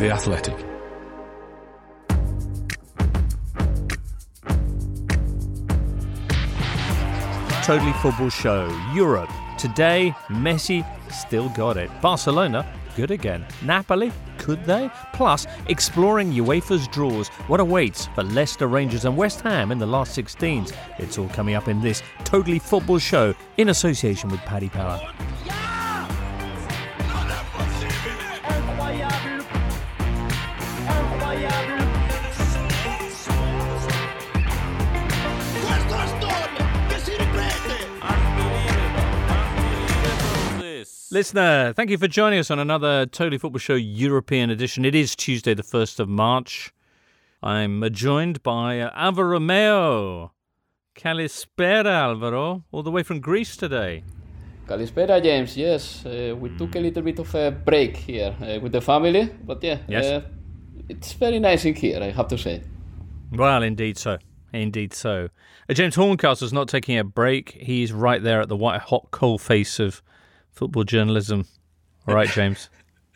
[0.00, 0.56] The Athletic.
[7.62, 9.28] Totally Football Show, Europe.
[9.58, 11.90] Today, Messi still got it.
[12.00, 12.64] Barcelona,
[12.96, 13.44] good again.
[13.62, 14.90] Napoli, could they?
[15.12, 20.18] Plus, exploring UEFA's draws, what awaits for Leicester, Rangers, and West Ham in the last
[20.18, 20.74] 16s.
[20.96, 24.98] It's all coming up in this Totally Football Show in association with Paddy Power.
[41.20, 44.86] Listener, thank you for joining us on another Totally Football Show European edition.
[44.86, 46.72] It is Tuesday, the 1st of March.
[47.42, 50.32] I'm joined by Alvaro Romeo.
[50.94, 54.02] Kalispera, Alvaro, all the way from Greece today.
[54.66, 55.58] Kalispera, James.
[55.58, 59.28] Yes, uh, we took a little bit of a break here uh, with the family,
[59.44, 60.06] but yeah, Yes.
[60.06, 60.22] uh,
[60.88, 62.62] it's very nice in here, I have to say.
[63.30, 64.16] Well, indeed so.
[64.54, 65.28] Indeed so.
[65.68, 67.58] Uh, James Horncastle's not taking a break.
[67.60, 70.02] He's right there at the white hot coal face of
[70.52, 71.46] football journalism.
[72.06, 72.68] All right, James.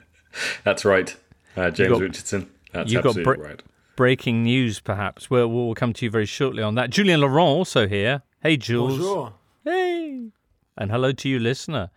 [0.64, 1.14] That's right,
[1.56, 2.50] uh, James got- Richardson.
[2.72, 3.62] That's you've got absolutely br- right.
[3.96, 5.30] Breaking news, perhaps.
[5.30, 6.90] We'll, we'll come to you very shortly on that.
[6.90, 8.22] Julien Laurens also here.
[8.42, 8.98] Hey, Jules.
[8.98, 9.32] Bonjour.
[9.62, 10.30] Hey.
[10.76, 11.90] And hello to you, listener.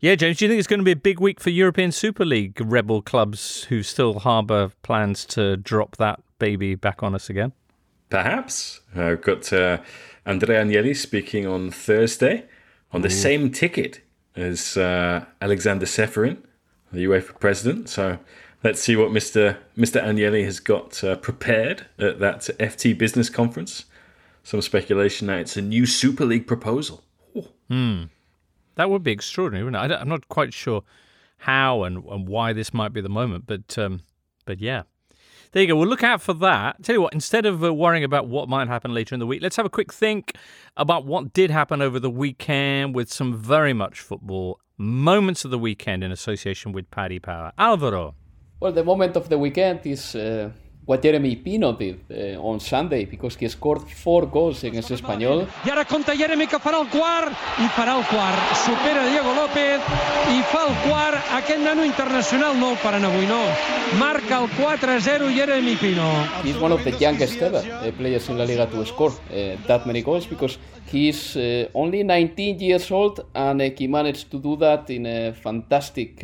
[0.00, 2.24] Yeah, James, do you think it's going to be a big week for European Super
[2.24, 7.52] League rebel clubs who still harbour plans to drop that baby back on us again?
[8.10, 9.78] Perhaps uh, we've got uh,
[10.26, 12.44] Andrea Agnelli speaking on Thursday
[12.92, 14.00] on the same ticket
[14.36, 16.38] as uh, Alexander Seferin,
[16.92, 17.88] the UEFA president.
[17.88, 18.18] So
[18.62, 19.56] let's see what Mr.
[19.76, 20.02] Mr.
[20.02, 23.86] Agnelli has got uh, prepared at that FT business conference.
[24.42, 27.02] Some speculation that it's a new Super League proposal.
[27.68, 28.04] Hmm.
[28.76, 29.94] That would be extraordinary, wouldn't it?
[29.94, 30.82] I I'm not quite sure
[31.38, 34.02] how and, and why this might be the moment, but um,
[34.44, 34.82] but yeah.
[35.56, 35.76] There you go.
[35.76, 36.82] We'll look out for that.
[36.82, 39.40] Tell you what, instead of uh, worrying about what might happen later in the week,
[39.40, 40.34] let's have a quick think
[40.76, 45.58] about what did happen over the weekend with some very much football moments of the
[45.58, 47.52] weekend in association with Paddy Power.
[47.56, 48.14] Alvaro.
[48.60, 50.50] Well, the moment of the weekend is uh,
[50.86, 55.46] what Yeremy Pino did uh, on Sunday because he scored four goals against Espanyol.
[55.64, 58.54] I ara compta Yeremy que farà el quart i farà el quart.
[58.62, 59.82] Supera Diego López
[60.30, 61.18] i fa el quart.
[61.40, 63.42] Aquest nano internacional no el paren avui, no.
[63.98, 66.06] Marca el 4-0 Yeremy Pino.
[66.44, 69.86] He's one of the youngest ever uh, players in La Liga to score uh, that
[69.86, 74.54] many goals because he's uh, only 19 years old and uh, he managed to do
[74.56, 76.20] that in a fantastic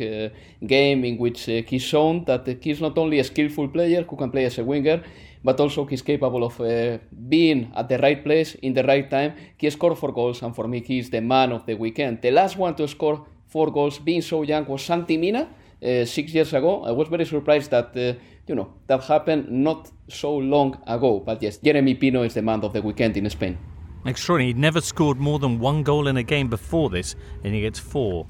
[0.65, 4.45] game in which he's shown that he's not only a skillful player who can play
[4.53, 5.01] as a winger
[5.43, 6.97] but also he's capable of uh,
[7.29, 9.33] being at the right place in the right time.
[9.57, 12.21] He scored four goals and for me he's the man of the weekend.
[12.21, 16.33] The last one to score four goals being so young was Santi Mina uh, six
[16.33, 16.83] years ago.
[16.85, 18.13] I was very surprised that uh,
[18.47, 21.19] you know that happened not so long ago.
[21.19, 23.57] But yes, Yeremy Pino is the man of the weekend in Spain.
[24.05, 24.49] Extraordinary.
[24.49, 27.79] He'd never scored more than one goal in a game before this, and he gets
[27.79, 28.27] four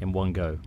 [0.00, 0.58] in one go.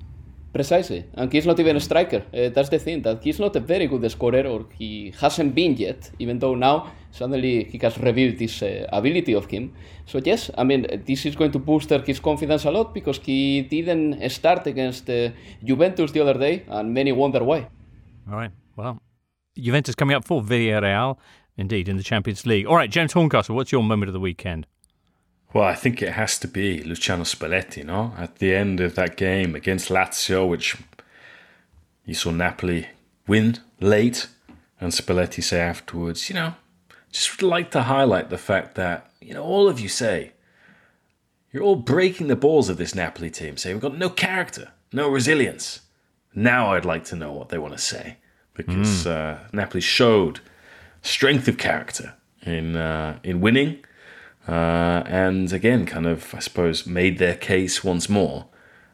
[0.57, 2.23] Precisely, and he's not even a striker.
[2.33, 5.73] Uh, that's the thing that he's not a very good scorer, or he hasn't been
[5.77, 6.09] yet.
[6.17, 9.75] Even though now suddenly he has revealed this uh, ability of him.
[10.07, 13.61] So yes, I mean this is going to boost his confidence a lot because he
[13.61, 15.29] didn't start against uh,
[15.63, 17.67] Juventus the other day, and many wonder why.
[18.27, 18.51] All right.
[18.75, 18.99] Well,
[19.55, 21.19] Juventus coming up for Villarreal,
[21.55, 22.65] indeed, in the Champions League.
[22.65, 24.65] All right, James Horncastle, what's your moment of the weekend?
[25.53, 28.13] Well, I think it has to be Luciano Spalletti, no?
[28.17, 30.75] At the end of that game against Lazio, which
[32.05, 32.87] you saw Napoli
[33.27, 34.27] win late,
[34.79, 36.53] and Spalletti say afterwards, you know,
[37.11, 40.33] just would like to highlight the fact that, you know, all of you say,
[41.51, 45.09] you're all breaking the balls of this Napoli team, saying we've got no character, no
[45.09, 45.81] resilience.
[46.35, 48.17] Now I'd like to know what they want to say,
[48.53, 50.41] because uh, Napoli showed
[51.01, 53.83] strength of character in uh, in winning
[54.47, 58.47] uh, and again, kind of, I suppose, made their case once more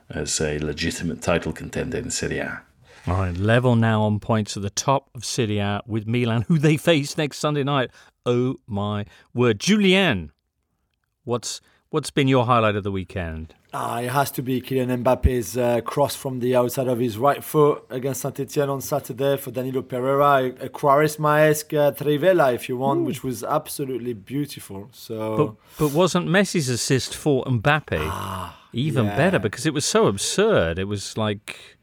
[0.10, 2.62] as a legitimate title contender in Serie A.
[3.06, 6.58] All right, level now on points at the top of Serie A with Milan, who
[6.58, 7.92] they face next Sunday night.
[8.26, 10.32] Oh my word, Julien,
[11.24, 11.60] what's
[11.94, 13.54] what's been your highlight of the weekend?
[13.72, 17.44] Ah, it has to be Kylian Mbappe's uh, cross from the outside of his right
[17.44, 21.94] foot against Saint Etienne on Saturday for Danilo Pereira, a, a Quaresma-esque uh,
[22.52, 24.90] if you want, which was absolutely beautiful.
[24.92, 25.38] So,
[25.78, 29.16] But but wasn't Messi's assist for Mbappe even yeah.
[29.16, 30.80] better because it was so absurd?
[30.80, 31.78] It was like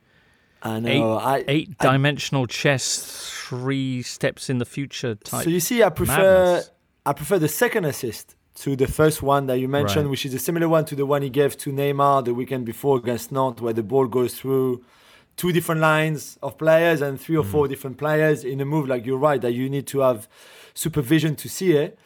[0.61, 1.19] I eight know.
[1.19, 5.45] I, eight dimensional chess, three steps in the future type.
[5.45, 6.71] So you see, I prefer madness.
[7.07, 10.11] I prefer the second assist to the first one that you mentioned, Right.
[10.11, 12.99] which is a similar one to the one he gave to Neymar the weekend before
[12.99, 14.85] against Nantes, where the ball goes through
[15.37, 17.71] two different lines of players and three or four mm.
[17.71, 18.87] different players in a move.
[18.87, 20.29] Like you're right that you need to have
[20.75, 21.99] supervision to see it.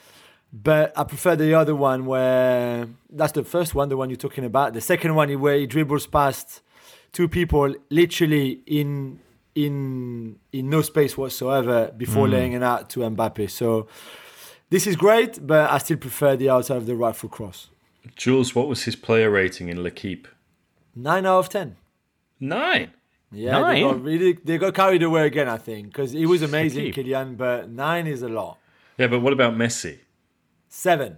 [0.53, 4.45] But I prefer the other one where that's the first one, the one you're talking
[4.45, 4.75] about.
[4.75, 6.63] The second one where he dribbles past
[7.13, 9.19] two people literally in
[9.57, 12.33] in in no space whatsoever before mm.
[12.33, 13.51] laying it out to Mbappe.
[13.51, 13.89] So
[14.71, 17.69] this is great, but I still prefer the outside of the right foot cross.
[18.17, 20.29] Jules, what was his player rating in L'Equipe?
[20.95, 21.77] Nine out of ten.
[22.41, 22.93] Nine.
[23.33, 23.75] Yeah, Nine?
[23.75, 25.49] they got really they got carried away again.
[25.49, 27.07] I think because he was amazing, Shakib.
[27.07, 28.59] Kylian, but nine is a lot.
[28.99, 29.99] Yeah, but what about Messi?
[30.69, 31.17] Seven.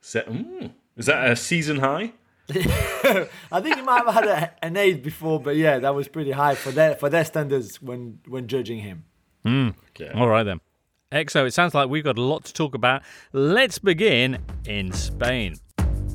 [0.00, 0.44] Seven.
[0.44, 2.12] mm, is that a season high?
[2.50, 6.32] I think he might have had a, an eight before, but yeah, that was pretty
[6.32, 9.04] high for their for their standards when when judging him.
[9.44, 10.12] Yeah.
[10.14, 10.60] All right then.
[11.10, 13.00] EXO, it sounds like we've got a lot to talk about.
[13.32, 15.54] Let's begin in Spain.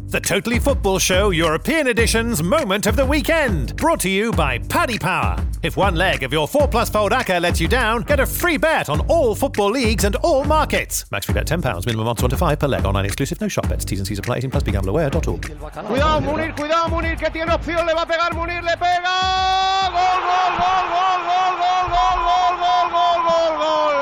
[0.09, 3.75] The Totally Football Show European Edition's Moment of the Weekend.
[3.75, 5.43] Brought to you by Paddy Power.
[5.63, 8.57] If one leg of your 4 Plus Fold ACCA lets you down, get a free
[8.57, 11.09] bet on all football leagues and all markets.
[11.09, 12.85] Max free bet £10, minimum odds 1 to 5 per leg.
[12.85, 13.83] Online exclusive, no shop bets.
[13.85, 14.37] T's and C's apply.
[14.37, 15.41] 18 plus begambleaware.org.
[15.87, 19.89] Cuidado Munir, cuidado Munir, que tiene opción, le va a pegar Munir, le pega.
[19.89, 23.93] Gol, gol, gol, gol, gol, gol, gol, gol, gol, gol, gol, gol.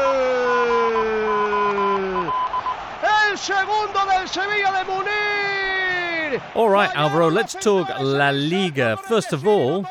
[3.32, 6.42] El segundo del Sevilla de Munir.
[6.54, 8.98] All right, Alvaro, let's talk La Liga.
[8.98, 9.86] First of all,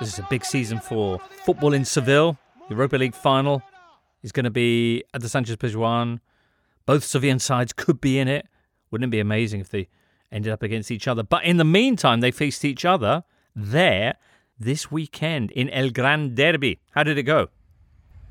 [0.00, 2.38] this is a big season for football in Seville.
[2.70, 3.62] Europa League final
[4.22, 6.20] is going to be at the Sanchez Pizjuan.
[6.86, 8.46] Both Sevillan sides could be in it.
[8.90, 9.88] Wouldn't it be amazing if they
[10.32, 11.22] ended up against each other?
[11.22, 13.22] But in the meantime, they faced each other
[13.54, 14.14] there
[14.58, 16.80] this weekend in El Gran Derby.
[16.92, 17.48] How did it go?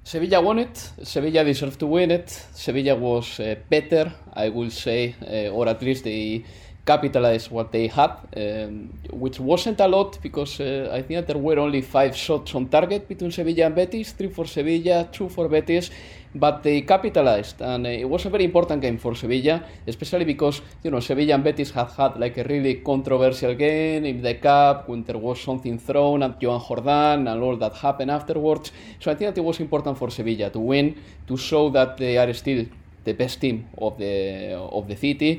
[0.08, 0.78] Sevilla won it.
[1.04, 2.30] Sevilla deserved to win it.
[2.54, 6.46] Sevilla was uh, better, I will say, uh, or at least they
[6.88, 11.42] capitalized what they had, um, which wasn't a lot because uh, I think that there
[11.48, 15.50] were only five shots on target between Sevilla and Betis, three for Sevilla, two for
[15.50, 15.92] Betis,
[16.34, 20.62] but they capitalized, and uh, it was a very important game for Sevilla, especially because
[20.84, 24.88] you know Sevilla and Betis had had like a really controversial game in the cup
[24.88, 28.72] when there was something thrown at Joan Jordan and all that happened afterwards.
[29.02, 30.96] So I think that it was important for Sevilla to win
[31.28, 32.66] to show that they are still
[33.10, 34.14] the best team of the
[34.78, 35.32] of the city,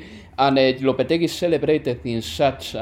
[0.44, 2.74] and uh, Lopetegui celebrated in such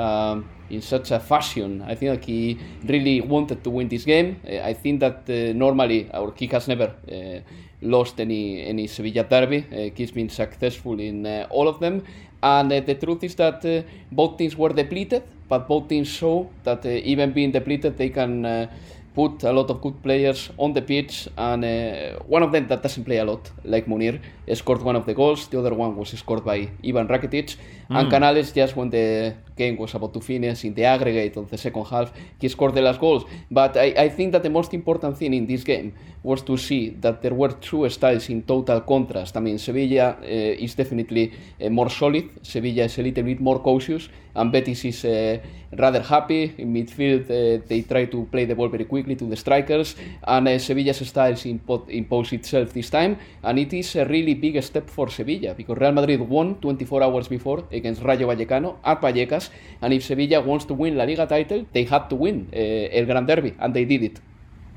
[0.71, 1.83] in such a fashion.
[1.87, 4.41] I think he really wanted to win this game.
[4.45, 7.41] Uh, I think that uh, normally our he has never uh,
[7.83, 9.65] lost any any Sevilla derby.
[9.71, 12.03] Uh, he's been successful in uh, all of them,
[12.43, 16.51] and uh, the truth is that uh, both teams were depleted, but both teams show
[16.65, 18.69] that even being depleted, they can.
[19.17, 22.83] Put a lot of good players on the pitch, and uh, one of them that
[22.83, 24.21] doesn't play a lot, like Munir,
[24.55, 25.49] scored one of the goals.
[25.49, 27.57] The other one was scored by Ivan Rakitic.
[27.89, 31.57] And Canales, just when the game was about to finish in the aggregate of the
[31.57, 33.25] second half, he scored the last goals.
[33.51, 36.91] But I, I think that the most important thing in this game was to see
[37.01, 39.37] that there were two styles in total contrast.
[39.37, 41.33] I mean, Sevilla uh, is definitely
[41.65, 45.39] uh, more solid, Sevilla is a little bit more cautious, and Betis is uh,
[45.79, 46.55] rather happy.
[46.59, 49.95] In midfield, uh, they try to play the ball very quickly to the strikers,
[50.27, 54.63] and uh, Sevilla's styles impo- impose itself this time, and it is a really big
[54.63, 59.51] step for Sevilla because Real Madrid won 24 hours before against Rayo Vallecano at Vallecas,
[59.83, 63.07] and if Sevilla wants to win La Liga title, they had to win uh, El
[63.07, 64.21] Gran Derby, and they did it.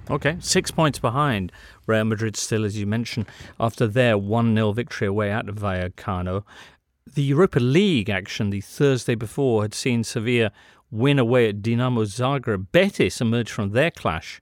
[0.10, 1.52] Okay, six points behind
[1.86, 3.28] Real Madrid still, as you mentioned,
[3.60, 6.44] after their 1 0 victory away at Vallecano.
[7.14, 10.52] The Europa League action the Thursday before had seen Sevilla
[10.90, 12.68] win away at Dinamo Zagreb.
[12.72, 14.42] Betis emerged from their clash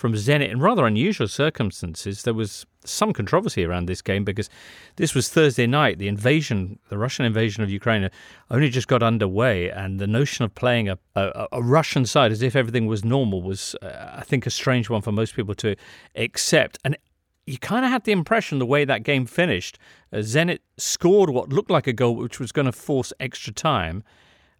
[0.00, 2.22] from Zenit in rather unusual circumstances.
[2.22, 4.48] There was some controversy around this game because
[4.96, 5.98] this was Thursday night.
[5.98, 8.08] The invasion, the Russian invasion of Ukraine,
[8.50, 12.40] only just got underway, and the notion of playing a, a, a Russian side as
[12.40, 15.76] if everything was normal was, uh, I think, a strange one for most people to
[16.16, 16.78] accept.
[16.82, 16.96] And
[17.44, 19.78] you kind of had the impression the way that game finished,
[20.14, 24.02] uh, Zenit scored what looked like a goal, which was going to force extra time.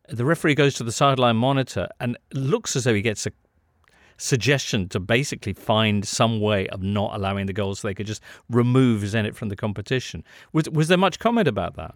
[0.06, 3.32] The referee goes to the sideline monitor and looks as though he gets a
[4.20, 8.22] suggestion to basically find some way of not allowing the goals so they could just
[8.50, 10.22] remove Zenit from the competition.
[10.52, 11.94] Was, was there much comment about that?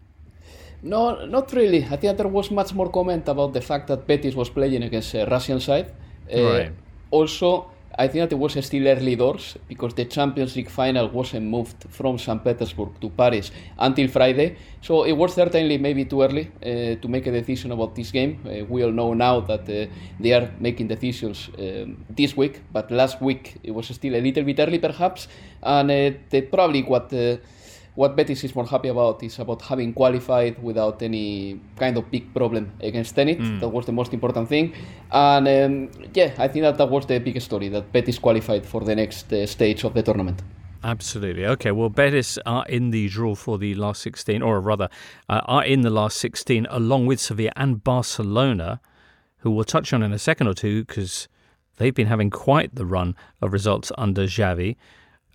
[0.82, 1.84] No, not really.
[1.84, 5.14] I think there was much more comment about the fact that Betis was playing against
[5.14, 5.92] a Russian side.
[6.32, 6.72] Uh, Right.
[7.10, 11.46] Also, I think that it was still early doors because the Champions League final wasn't
[11.46, 12.42] moved from St.
[12.42, 14.56] Petersburg to Paris until Friday.
[14.80, 18.40] So it was certainly maybe too early uh, to make a decision about this game.
[18.44, 19.86] Uh, we all know now that uh,
[20.18, 24.42] they are making decisions um, this week, but last week it was still a little
[24.42, 25.28] bit early perhaps.
[25.62, 27.12] And uh, probably what.
[27.94, 32.34] What Betis is more happy about is about having qualified without any kind of big
[32.34, 33.60] problem against Zenit.
[33.60, 34.74] That was the most important thing.
[35.12, 38.80] And um, yeah, I think that that was the big story that Betis qualified for
[38.80, 40.42] the next uh, stage of the tournament.
[40.84, 41.46] Absolutely.
[41.46, 41.70] Okay.
[41.70, 44.90] Well, Betis are in the draw for the last 16, or rather,
[45.30, 48.80] uh, are in the last 16 along with Sevilla and Barcelona,
[49.38, 51.26] who we'll touch on in a second or two because
[51.78, 54.76] they've been having quite the run of results under Xavi.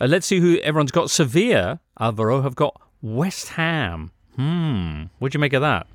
[0.00, 1.10] Uh, let's see who everyone's got.
[1.10, 4.10] Sevilla, Alvaro, have got West Ham.
[4.36, 5.04] Hmm.
[5.18, 5.86] What do you make of that?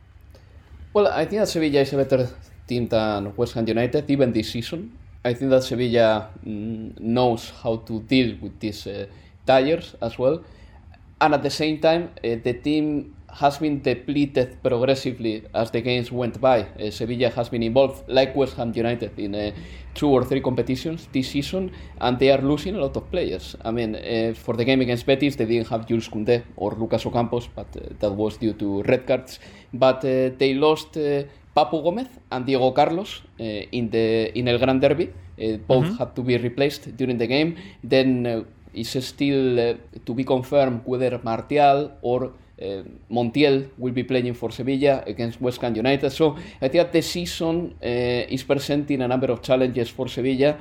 [0.94, 2.30] Well, I think that Sevilla is a better
[2.68, 4.96] team than West Ham United, even this season.
[5.24, 9.08] I think that Sevilla mm, knows how to deal with these uh,
[9.46, 10.44] tires as well.
[11.20, 16.10] And at the same time, uh, the team has been depleted progressively as the games
[16.12, 16.62] went by.
[16.62, 19.52] Uh, Sevilla has been involved, like West Ham United, in uh,
[19.94, 23.56] two or three competitions this season, and they are losing a lot of players.
[23.64, 27.04] I mean, uh, for the game against Betis, they didn't have Jules Koundé or Lucas
[27.04, 29.40] Ocampos, but uh, that was due to red cards.
[29.74, 31.24] But uh, they lost uh,
[31.54, 35.12] Papu Gomez and Diego Carlos uh, in the in El Gran Derby.
[35.38, 37.58] Uh, both had to be replaced during the game.
[37.84, 39.76] Then it's still
[40.06, 45.62] to be confirmed whether Martial or uh, Montiel will be playing for Sevilla against West
[45.62, 46.10] Ham United.
[46.12, 50.58] So I think the season uh, is presenting a number of challenges for Sevilla.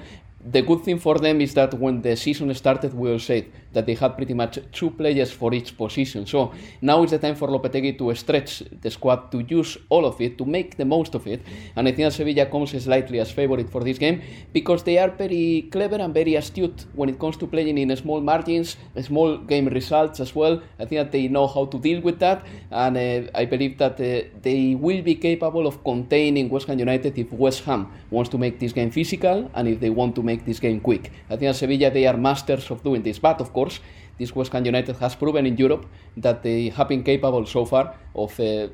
[0.47, 3.87] The good thing for them is that when the season started, we all said that
[3.87, 6.27] they had pretty much two players for each position.
[6.27, 10.21] So now is the time for Lopetegui to stretch the squad, to use all of
[10.21, 11.41] it, to make the most of it.
[11.77, 14.21] And I think Sevilla comes slightly as favorite for this game
[14.53, 18.21] because they are very clever and very astute when it comes to playing in small
[18.21, 20.63] margins, small game results as well.
[20.79, 23.95] I think that they know how to deal with that, and uh, I believe that
[23.95, 28.39] uh, they will be capable of containing West Ham United if West Ham wants to
[28.39, 31.13] make this game physical and if they want to make this game quick.
[31.31, 33.81] I think Sevilla they are masters of doing this, but of course
[34.19, 35.87] this West Ham United has proven in Europe
[36.17, 38.69] that they have been capable so far of uh,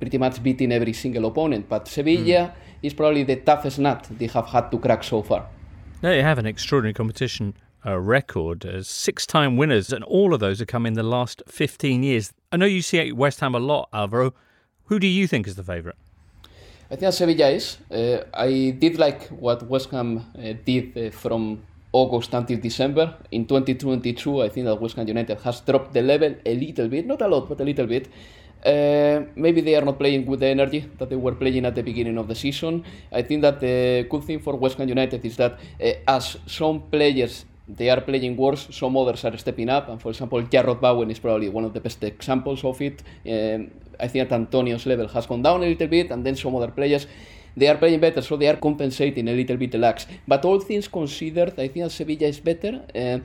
[0.00, 1.68] pretty much beating every single opponent.
[1.68, 5.46] But Sevilla is probably the toughest nut they have had to crack so far.
[6.00, 7.54] They have an extraordinary competition
[7.86, 11.42] uh, record as six time winners, and all of those have come in the last
[11.46, 12.32] 15 years.
[12.50, 14.34] I know you see West Ham a lot, Alvaro.
[14.86, 15.96] Who do you think is the favourite?
[16.92, 17.78] I think Sevilla is.
[17.90, 23.14] Uh, I did like what West Ham uh, did uh, from August until December.
[23.30, 27.06] In 2022, I think that West Ham United has dropped the level a little bit,
[27.06, 28.08] not a lot, but a little bit.
[28.62, 31.82] Uh, maybe they are not playing with the energy that they were playing at the
[31.82, 32.84] beginning of the season.
[33.10, 36.82] I think that the good thing for West Ham United is that uh, as some
[36.90, 39.88] players they are playing worse, some others are stepping up.
[39.88, 43.02] And for example, Jarrod Bowen is probably one of the best examples of it.
[43.26, 43.70] Um,
[44.00, 46.70] I think that Antonio's level has gone down a little bit, and then some other
[46.70, 47.06] players
[47.56, 50.06] they are playing better, so they are compensating a little bit the lacks.
[50.26, 52.82] But all things considered, I think Sevilla is better.
[52.94, 53.18] Uh,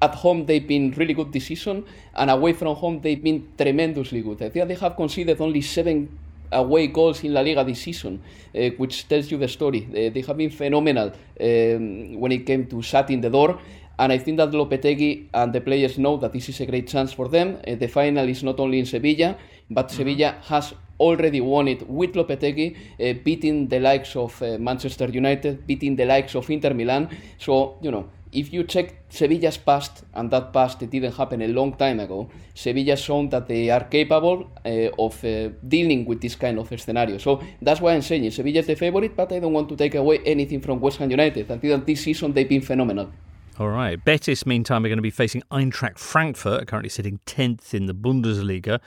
[0.00, 1.84] at home, they've been really good this season,
[2.14, 4.42] and away from home, they've been tremendously good.
[4.42, 6.18] I think they have conceded only seven
[6.52, 8.22] away goals in La Liga this season,
[8.54, 9.86] uh, which tells you the story.
[9.90, 11.08] Uh, they have been phenomenal
[11.40, 13.58] um, when it came to shutting the door.
[13.98, 17.12] And I think that Lopetegui and the players know that this is a great chance
[17.12, 17.58] for them.
[17.66, 19.36] Uh, the final is not only in Sevilla,
[19.70, 25.06] but Sevilla has already won it with Lopetegui, uh, beating the likes of uh, Manchester
[25.06, 27.08] United, beating the likes of Inter Milan.
[27.38, 31.48] So, you know, if you check Sevilla's past, and that past it didn't happen a
[31.48, 36.34] long time ago, Sevilla shown that they are capable uh, of uh, dealing with this
[36.34, 37.18] kind of scenario.
[37.18, 39.94] So that's why I'm saying Sevilla is the favorite, but I don't want to take
[39.94, 41.50] away anything from West Ham United.
[41.50, 43.12] i Until this season, they've been phenomenal.
[43.56, 44.04] All right.
[44.04, 48.80] Betis, meantime, are going to be facing Eintracht Frankfurt, currently sitting 10th in the Bundesliga.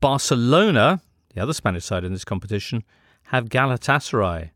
[0.00, 1.00] Barcelona,
[1.34, 2.84] the other Spanish side in this competition,
[3.24, 4.50] have Galatasaray,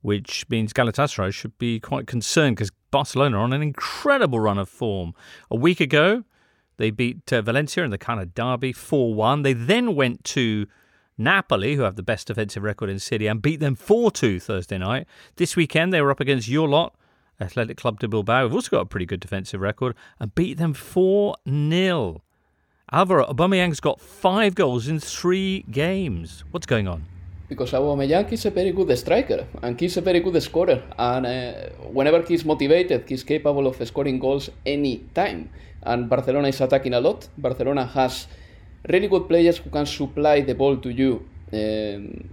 [0.00, 4.70] which means Galatasaray should be quite concerned because Barcelona are on an incredible run of
[4.70, 5.12] form.
[5.50, 6.24] A week ago,
[6.78, 9.42] they beat uh, Valencia in the kind of derby 4 1.
[9.42, 10.66] They then went to
[11.18, 14.78] Napoli, who have the best defensive record in City, and beat them 4 2 Thursday
[14.78, 15.06] night.
[15.36, 16.96] This weekend, they were up against your lot,
[17.40, 20.74] Athletic Club de Bilbao, who've also got a pretty good defensive record, and beat them
[20.74, 22.22] 4 0.
[22.92, 26.44] Alvaro Aubameyang's got five goals in three games.
[26.50, 27.06] What's going on?
[27.52, 31.52] because Aubameyang is a very good striker and he's a very good scorer and uh,
[31.96, 35.50] whenever he's motivated he's capable of scoring goals any time
[35.82, 38.26] and Barcelona is attacking a lot Barcelona has
[38.88, 42.28] really good players who can supply the ball to you um,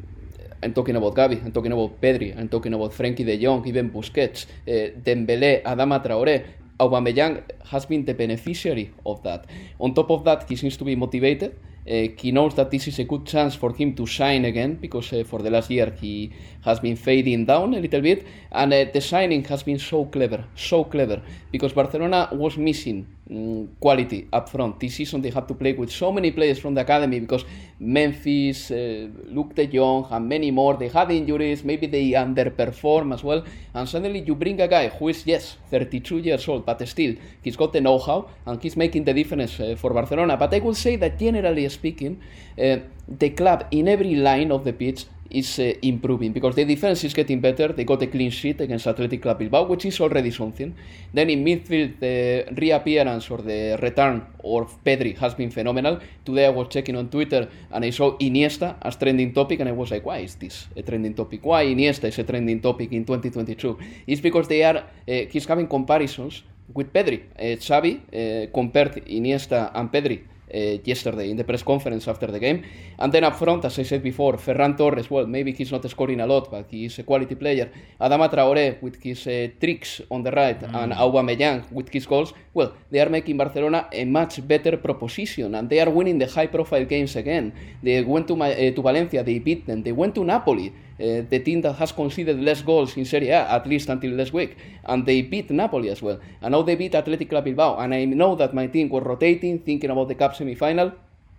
[0.62, 3.90] I'm talking about Gavi, I'm talking about Pedri, I'm talking about Frenkie de Jong, even
[3.90, 6.44] Busquets, uh, Dembélé, Adama Traoré.
[6.80, 9.46] Aubameyang has been the beneficiary of that.
[9.80, 11.56] On top of that, he seems to be motivated.
[11.88, 15.12] Uh, he knows that this is a good chance for him to shine again because
[15.14, 16.32] uh, for the last year he
[16.62, 20.44] has been fading down a little bit, and uh, the signing has been so clever,
[20.56, 21.22] so clever
[21.52, 24.80] because Barcelona was missing um, quality up front.
[24.80, 27.46] This season they had to play with so many players from the academy because
[27.80, 31.64] Memphis, Luuk De Jong, and many more they had injuries.
[31.64, 33.44] Maybe they underperform as well,
[33.74, 37.56] and suddenly you bring a guy who is yes 32 years old, but still he's
[37.56, 40.36] got the know-how and he's making the difference for Barcelona.
[40.36, 42.22] But I will say that generally speaking,
[42.62, 47.04] uh, the club in every line of the pitch is uh, improving because the defense
[47.04, 47.70] is getting better.
[47.70, 50.76] They got a clean sheet against Athletic Club Bilbao, which is already something.
[51.14, 56.00] Then in midfield, the reappearance or the return of Pedri has been phenomenal.
[56.26, 59.74] Today I was checking on Twitter and I saw Iniesta as trending topic, and I
[59.74, 61.46] was like, why is this a trending topic?
[61.46, 63.78] Why Iniesta is a trending topic in 2022?
[64.08, 67.24] It's because they are uh, he's having comparisons with Pedri.
[67.38, 72.64] Uh, Xavi uh, compared Iniesta and Pedri yesterday in the press conference after the game.
[72.98, 76.20] And then up front, as I said before, Ferran Torres, well, maybe he's not scoring
[76.22, 77.72] a lot, but he is a quality player.
[78.00, 80.76] Adama Traoré with his uh, tricks on the right mm.
[80.76, 85.70] and Aubameyang with his goals, well, they are making Barcelona a much better proposition and
[85.70, 87.54] they are winning the high profile games again.
[87.82, 89.84] They went to, uh, to Valencia, they beat them.
[89.84, 93.50] They went to Napoli, uh, the team that has conceded less goals in Serie A,
[93.50, 94.58] at least until last week.
[94.84, 96.20] And they beat Napoli as well.
[96.42, 97.78] And now they beat Athletic Club Bilbao.
[97.78, 100.92] And I know that my team was rotating, thinking about the Cup semi-final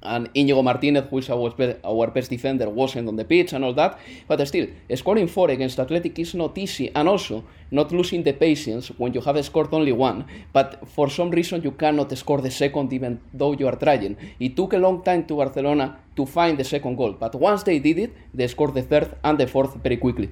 [0.02, 1.52] and Inigo Martinez, who is our,
[1.84, 3.98] our best defender, wasn't on the pitch and all that.
[4.26, 8.88] But still, scoring four against Athletic is not easy, and also not losing the patience
[8.98, 12.92] when you have scored only one, but for some reason you cannot score the second
[12.92, 14.16] even though you are trying.
[14.38, 17.78] It took a long time to Barcelona to find the second goal, but once they
[17.78, 20.28] did it, they scored the third and the fourth very quickly.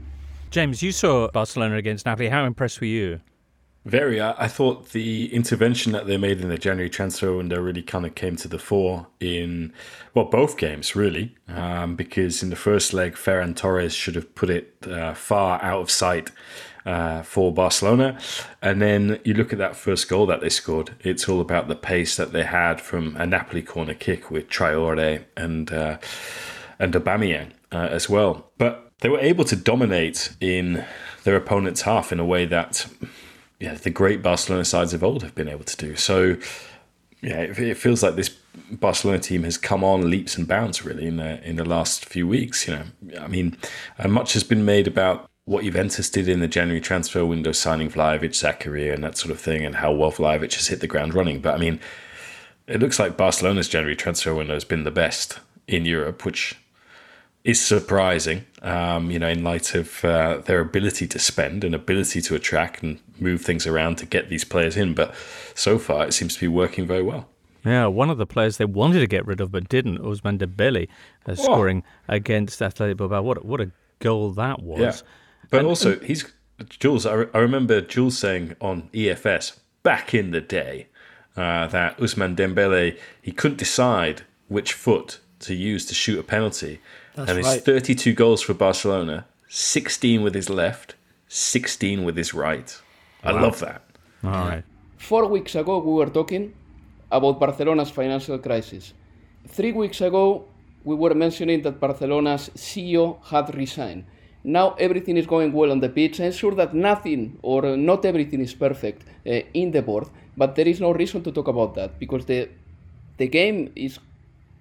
[0.50, 2.28] James, you saw Barcelona against Napoli.
[2.28, 3.20] How impressed were you?
[3.84, 4.20] Very.
[4.20, 8.14] I, thought the intervention that they made in the January transfer window really kind of
[8.14, 9.72] came to the fore in,
[10.12, 11.34] well, both games, really.
[11.48, 15.80] Um, because in the first leg, Ferran Torres should have put it uh, far out
[15.80, 16.30] of sight
[16.84, 18.18] uh, for Barcelona.
[18.60, 21.76] And then you look at that first goal that they scored, it's all about the
[21.76, 25.98] pace that they had from a Napoli corner kick with Traore and, uh,
[26.78, 28.50] and Aubameyang uh, as well.
[28.58, 30.84] But they were able to dominate in
[31.24, 32.86] their opponent's half in a way that
[33.60, 35.96] yeah, the great Barcelona sides of old have been able to do.
[35.96, 36.36] So,
[37.20, 38.28] yeah, it, it, feels like this
[38.70, 42.28] Barcelona team has come on leaps and bounds really in the in the last few
[42.28, 42.68] weeks.
[42.68, 43.56] You know, I mean,
[43.98, 47.90] uh, much has been made about what Juventus did in the January transfer window, signing
[47.90, 51.14] Vlahovic, Zakaria, and that sort of thing, and how well Vlahovic has hit the ground
[51.14, 51.40] running.
[51.40, 51.80] But I mean,
[52.68, 56.54] it looks like Barcelona's January transfer window has been the best in Europe, which
[57.42, 62.20] is surprising, um, you know, in light of uh, their ability to spend and ability
[62.20, 64.94] to attract and move things around to get these players in.
[64.94, 65.14] But
[65.54, 67.28] so far, it seems to be working very well.
[67.64, 70.88] Yeah, one of the players they wanted to get rid of but didn't, Ousmane Dembele,
[71.26, 72.14] uh, scoring oh.
[72.14, 73.22] against Athletic Bilbao.
[73.22, 74.80] What, what a goal that was.
[74.80, 75.08] Yeah.
[75.50, 76.32] But and, also, he's
[76.68, 77.06] Jules.
[77.06, 80.88] I, re- I remember Jules saying on EFS back in the day
[81.36, 86.80] uh, that Ousmane Dembele he couldn't decide which foot to use to shoot a penalty,
[87.14, 87.62] That's and right.
[87.62, 90.94] 32 goals for Barcelona, 16 with his left,
[91.28, 92.80] 16 with his right.
[93.22, 93.42] I wow.
[93.42, 93.82] love that.
[94.24, 94.64] All right.
[94.96, 96.54] Four weeks ago, we were talking
[97.10, 98.92] about Barcelona's financial crisis.
[99.46, 100.46] Three weeks ago,
[100.84, 104.04] we were mentioning that Barcelona's CEO had resigned.
[104.44, 106.20] Now everything is going well on the pitch.
[106.20, 110.68] I'm sure that nothing or not everything is perfect uh, in the board, but there
[110.68, 112.48] is no reason to talk about that because the
[113.16, 113.98] the game is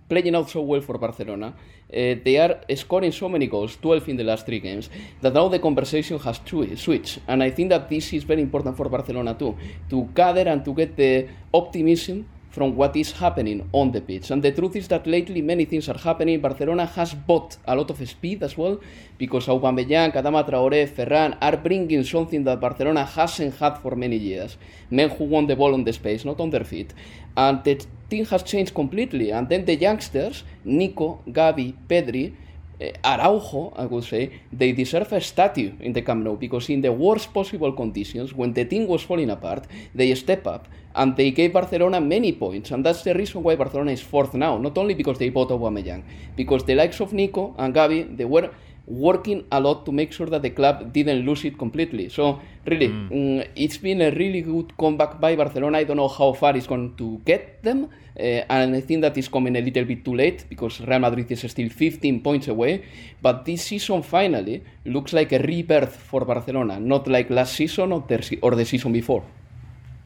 [0.10, 1.48] playing out so well for Barcelona.
[1.48, 4.90] Uh, they are scoring so many goals, 12 in the last three games,
[5.22, 6.40] that now the conversation has
[6.76, 7.20] switched.
[7.28, 9.56] And I think that this is very important for Barcelona too,
[9.90, 14.32] to gather and to get the optimism from what is happening on the pitch.
[14.32, 16.42] And the truth is that lately many things are happening.
[16.42, 18.82] Barcelona has bought a lot of speed as well
[19.20, 24.58] because Aubameyang, Adama Traoré, Ferran are bringing something that Barcelona hasn't had for many years.
[24.90, 26.96] Men who want the ball on the space, not on their feet.
[27.36, 29.30] And the team has changed completely.
[29.30, 32.34] And then the youngsters, Nico, Gavi, Pedri,
[32.80, 36.82] Eh, Araujo, I would say, they deserve a statue in the Camp Nou because in
[36.82, 41.32] the worst possible conditions, when the team was falling apart, they step up and they
[41.32, 44.58] gave Barcelona many points, and that's the reason why Barcelona is fourth now.
[44.58, 46.04] Not only because they bought Aubameyang,
[46.36, 48.52] because the likes of Nico and Gavi, they were
[48.88, 52.08] working a lot to make sure that the club didn't lose it completely.
[52.08, 53.12] So really, mm.
[53.12, 55.80] Mm, it's been a really good comeback by Barcelona.
[55.80, 59.18] I don't know how far it's going to get them, uh, and I think that
[59.18, 62.86] is coming a little bit too late because Real Madrid is still 15 points away.
[63.22, 68.06] But this season finally looks like a rebirth for Barcelona, not like last season or
[68.08, 69.24] the, or the season before.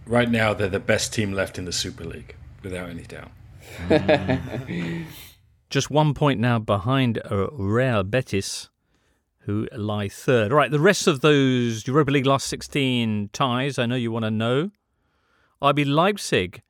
[0.07, 3.29] Right now, they're the best team left in the Super League, without any doubt.
[3.87, 5.05] Mm.
[5.69, 8.70] just one point now behind uh, Real Betis,
[9.45, 10.51] who lie third.
[10.51, 14.25] All right, the rest of those Europa League last 16 ties, I know you want
[14.25, 14.71] to know.
[15.62, 16.62] RB Leipzig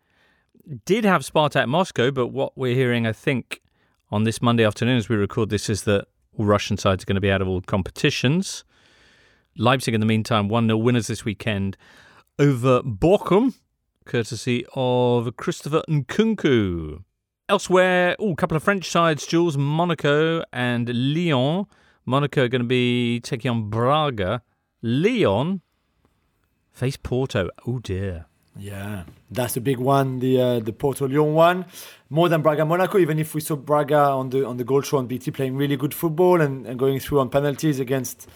[0.85, 3.61] did have Spartak Moscow, but what we're hearing, I think,
[4.09, 6.07] on this Monday afternoon as we record this is that
[6.37, 8.63] all Russian sides are going to be out of all competitions.
[9.57, 11.77] Leipzig, in the meantime, 1 0 winners this weekend
[12.39, 13.55] over Bochum,
[14.05, 17.03] courtesy of Christopher Nkunku.
[17.49, 21.65] Elsewhere, oh, a couple of French sides, Jules, Monaco and Lyon.
[22.05, 24.41] Monaco going to be taking on Braga.
[24.81, 25.61] Lyon
[26.71, 27.49] face Porto.
[27.67, 28.25] Oh dear.
[28.57, 30.19] Yeah, that's a big one.
[30.19, 31.65] The uh, the Porto Lyon one,
[32.09, 32.97] more than Braga Monaco.
[32.97, 35.77] Even if we saw Braga on the on the goal show on BT playing really
[35.77, 38.27] good football and, and going through on penalties against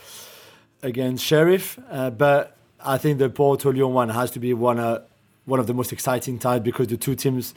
[0.82, 5.02] against Sheriff, uh, but I think the Porto Lyon one has to be one uh,
[5.44, 7.54] one of the most exciting ties because the two teams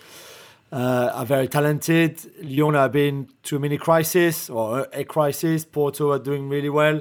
[0.72, 2.20] uh, are very talented.
[2.42, 5.64] Lyon have been through many crises or a crisis.
[5.64, 7.00] Porto are doing really well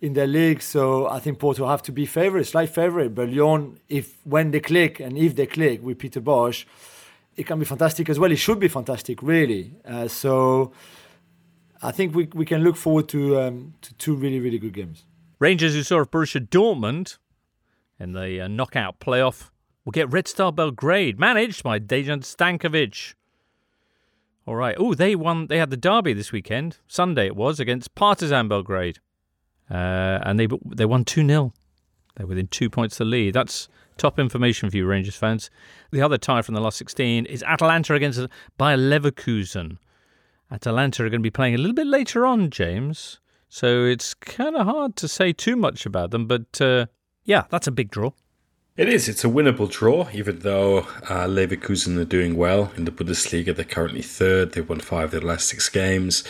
[0.00, 0.60] in their league.
[0.60, 3.14] So I think Porto have to be favourites, slight favourite.
[3.14, 6.64] But Lyon, if when they click and if they click with Peter Bosz,
[7.36, 8.30] it can be fantastic as well.
[8.30, 9.74] It should be fantastic, really.
[9.84, 10.72] Uh, so
[11.82, 15.04] I think we, we can look forward to um, to two really really good games.
[15.38, 17.18] Rangers, who saw Borussia Dortmund
[17.98, 19.50] in the uh, knockout playoff,
[19.84, 23.14] will get Red Star Belgrade, managed by Dejan Stankovic.
[24.46, 24.76] All right.
[24.78, 25.46] Oh, they won.
[25.46, 26.78] They had the derby this weekend.
[26.86, 28.98] Sunday it was against Partizan Belgrade.
[29.70, 31.52] Uh, and they they won 2 0.
[32.16, 33.34] They're within two points of the lead.
[33.34, 35.50] That's top information for you, Rangers fans.
[35.90, 38.20] The other tie from the last 16 is Atalanta against
[38.58, 39.78] Bayer Leverkusen.
[40.50, 43.18] Atalanta are going to be playing a little bit later on, James.
[43.48, 46.26] So it's kind of hard to say too much about them.
[46.26, 46.86] But uh,
[47.24, 48.10] yeah, that's a big draw.
[48.76, 49.08] It is.
[49.08, 53.54] It's a winnable draw, even though uh, Leverkusen are doing well in the Bundesliga.
[53.54, 54.50] They're currently third.
[54.50, 56.24] They've won five of their last six games.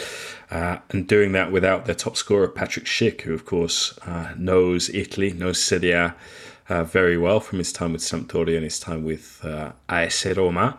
[0.51, 4.91] Uh, and doing that without their top scorer, Patrick Schick, who, of course, uh, knows
[4.91, 6.15] Italy, knows Serie A
[6.69, 10.77] uh, very well from his time with Sampdoria and his time with uh, AS Roma.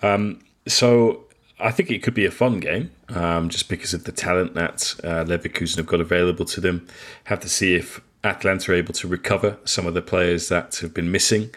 [0.00, 1.24] Um, so
[1.60, 4.94] I think it could be a fun game, um, just because of the talent that
[5.04, 6.86] uh, Leverkusen have got available to them.
[7.24, 10.92] Have to see if Atalanta are able to recover some of the players that have
[10.92, 11.50] been missing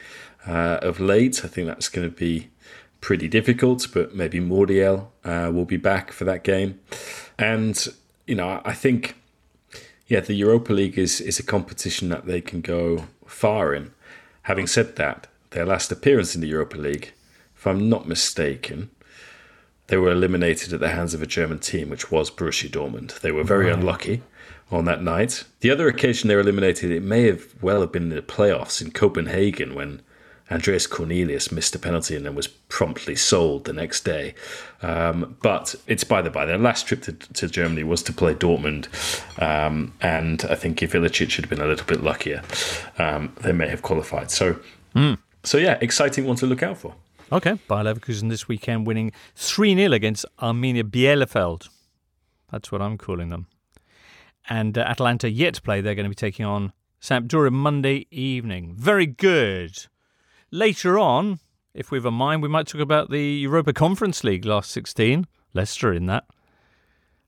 [0.47, 1.43] uh, of late.
[1.43, 2.49] I think that's going to be
[3.01, 6.79] pretty difficult, but maybe Muriel uh, will be back for that game.
[7.38, 7.88] And,
[8.27, 9.15] you know, I think,
[10.08, 13.91] yeah, the Europa League is, is a competition that they can go far in.
[14.43, 17.13] Having said that, their last appearance in the Europa League,
[17.55, 18.89] if I'm not mistaken,
[19.88, 23.19] they were eliminated at the hands of a German team, which was Borussia Dortmund.
[23.21, 24.21] They were very unlucky
[24.71, 25.43] on that night.
[25.62, 28.82] The other occasion they were eliminated, it may have well have been in the playoffs
[28.82, 30.01] in Copenhagen when
[30.51, 34.34] Andreas Cornelius missed a penalty and then was promptly sold the next day.
[34.82, 36.45] Um, but it's by the by.
[36.45, 38.88] Their last trip to, to Germany was to play Dortmund,
[39.41, 42.41] um, and I think if Ilicic had been a little bit luckier,
[42.97, 44.32] um, they may have qualified.
[44.32, 44.60] So,
[44.95, 45.17] mm.
[45.43, 46.95] so yeah, exciting one to look out for.
[47.32, 51.69] Okay, Bayer Leverkusen this weekend winning 3 0 against Arminia Bielefeld.
[52.51, 53.45] That's what I'm calling them.
[54.49, 55.79] And uh, Atalanta yet play.
[55.79, 58.73] They're going to be taking on Sampdoria Monday evening.
[58.75, 59.85] Very good.
[60.51, 61.39] Later on,
[61.73, 65.27] if we have a mind, we might talk about the Europa Conference League last 16.
[65.53, 66.25] Leicester in that.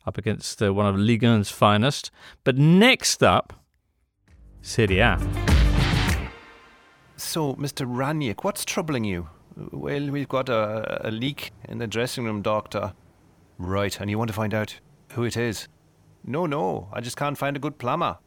[0.05, 2.10] Up against uh, one of Ligue 1's finest.
[2.43, 3.53] But next up,
[4.62, 5.19] Serie A.
[7.15, 7.86] So, Mr.
[7.86, 9.29] Rangnick, what's troubling you?
[9.71, 12.93] Well, we've got a, a leak in the dressing room, Doctor.
[13.60, 14.79] Right, and you want to find out
[15.12, 15.67] who it is?
[16.23, 18.17] No, no, I just can't find a good plumber.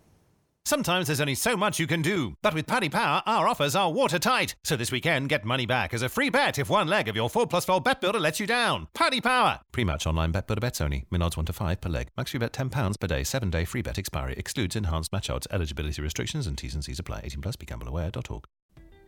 [0.66, 3.92] Sometimes there's only so much you can do, but with Paddy Power, our offers are
[3.92, 4.54] watertight.
[4.64, 7.28] So this weekend, get money back as a free bet if one leg of your
[7.28, 8.88] 4 plus 4 bet builder lets you down.
[8.94, 9.60] Paddy Power!
[9.72, 11.04] Pre-match online bet builder bets only.
[11.10, 12.08] Min odds 1 to 5 per leg.
[12.16, 13.22] Max free bet £10 per day.
[13.22, 14.34] 7 day free bet expiry.
[14.38, 15.46] Excludes enhanced match odds.
[15.50, 17.20] Eligibility restrictions and T's and C's apply.
[17.24, 17.56] 18 plus.
[17.56, 18.44] BeGambleAware.org.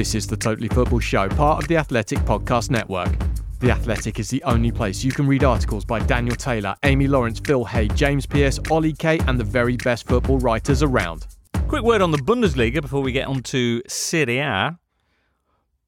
[0.00, 3.10] This is the Totally Football Show, part of the Athletic Podcast Network.
[3.58, 7.38] The Athletic is the only place you can read articles by Daniel Taylor, Amy Lawrence,
[7.38, 11.26] Phil Hay, James Pearce, Ollie Kay, and the very best football writers around.
[11.68, 14.78] Quick word on the Bundesliga before we get on to Serie A.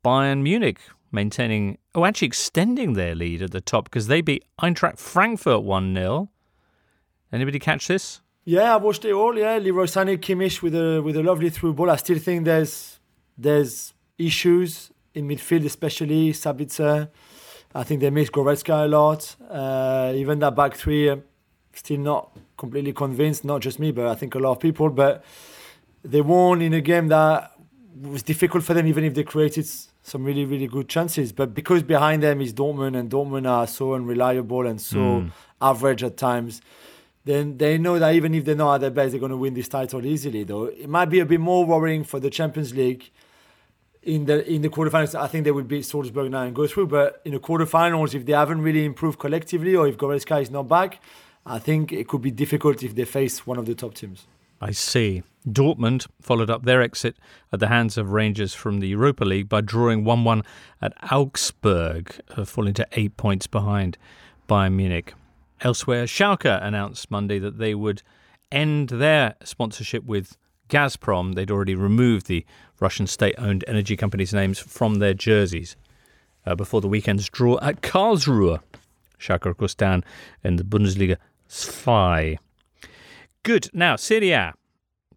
[0.05, 0.79] Bayern Munich
[1.11, 5.95] maintaining, oh, actually extending their lead at the top because they beat Eintracht Frankfurt 1
[5.95, 6.29] 0.
[7.33, 8.21] Anybody catch this?
[8.45, 9.39] Yeah, I watched it all.
[9.39, 11.91] Yeah, Leroy Sané, Kimmich with a with a lovely through ball.
[11.91, 13.01] I still think there's
[13.39, 13.95] there's
[14.27, 17.09] issues in midfield, especially Sabitzer.
[17.75, 19.37] I think they miss Goretzka a lot.
[19.49, 21.23] Uh, even that back three, I'm
[21.73, 23.45] still not completely convinced.
[23.45, 24.91] Not just me, but I think a lot of people.
[24.91, 25.25] But
[26.05, 27.53] they won in a game that
[28.01, 29.67] was difficult for them, even if they created
[30.03, 31.33] some really really good chances.
[31.33, 35.31] But because behind them is Dortmund, and Dortmund are so unreliable and so Mm.
[35.61, 36.61] average at times
[37.25, 39.55] then they know that even if they're not at their best, they're going to win
[39.55, 40.43] this title easily.
[40.45, 43.11] Though it might be a bit more worrying for the Champions League
[44.03, 45.15] in the in the quarterfinals.
[45.15, 46.89] I think they will beat Salzburg now and go through.
[46.89, 50.69] But in the quarterfinals, if they haven't really improved collectively, or if Goretzka is not
[50.69, 51.01] back,
[51.47, 54.27] I think it could be difficult if they face one of the top teams.
[54.61, 55.23] I see.
[55.49, 57.17] Dortmund followed up their exit
[57.53, 60.45] at the hands of Rangers from the Europa League by drawing 1 1
[60.81, 63.99] at Augsburg, uh, falling to eight points behind
[64.49, 65.15] Bayern Munich.
[65.63, 68.03] Elsewhere, Schalke announced Monday that they would
[68.53, 70.37] end their sponsorship with
[70.73, 71.35] Gazprom.
[71.35, 72.47] They'd already removed the
[72.81, 75.77] Russian state owned energy company's names from their jerseys
[76.47, 78.61] uh, before the weekend's draw at Karlsruhe.
[79.19, 80.03] Schalke, Kustan
[80.43, 82.37] in the Bundesliga 2.
[83.43, 83.69] Good.
[83.75, 84.55] Now, Serie A.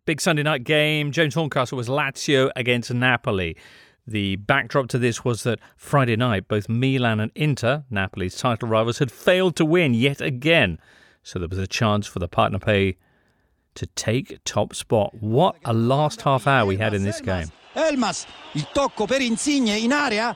[0.05, 1.11] Big Sunday night game.
[1.11, 3.55] James Horncastle was Lazio against Napoli.
[4.05, 8.99] The backdrop to this was that Friday night, both Milan and Inter, Napoli's title rivals,
[8.99, 10.79] had failed to win yet again.
[11.23, 12.97] So there was a chance for the Partenopei
[13.75, 15.13] to take top spot.
[15.19, 17.51] What a last half hour we had in this game.
[17.75, 20.35] Elmas, il tocco per Insigne in area.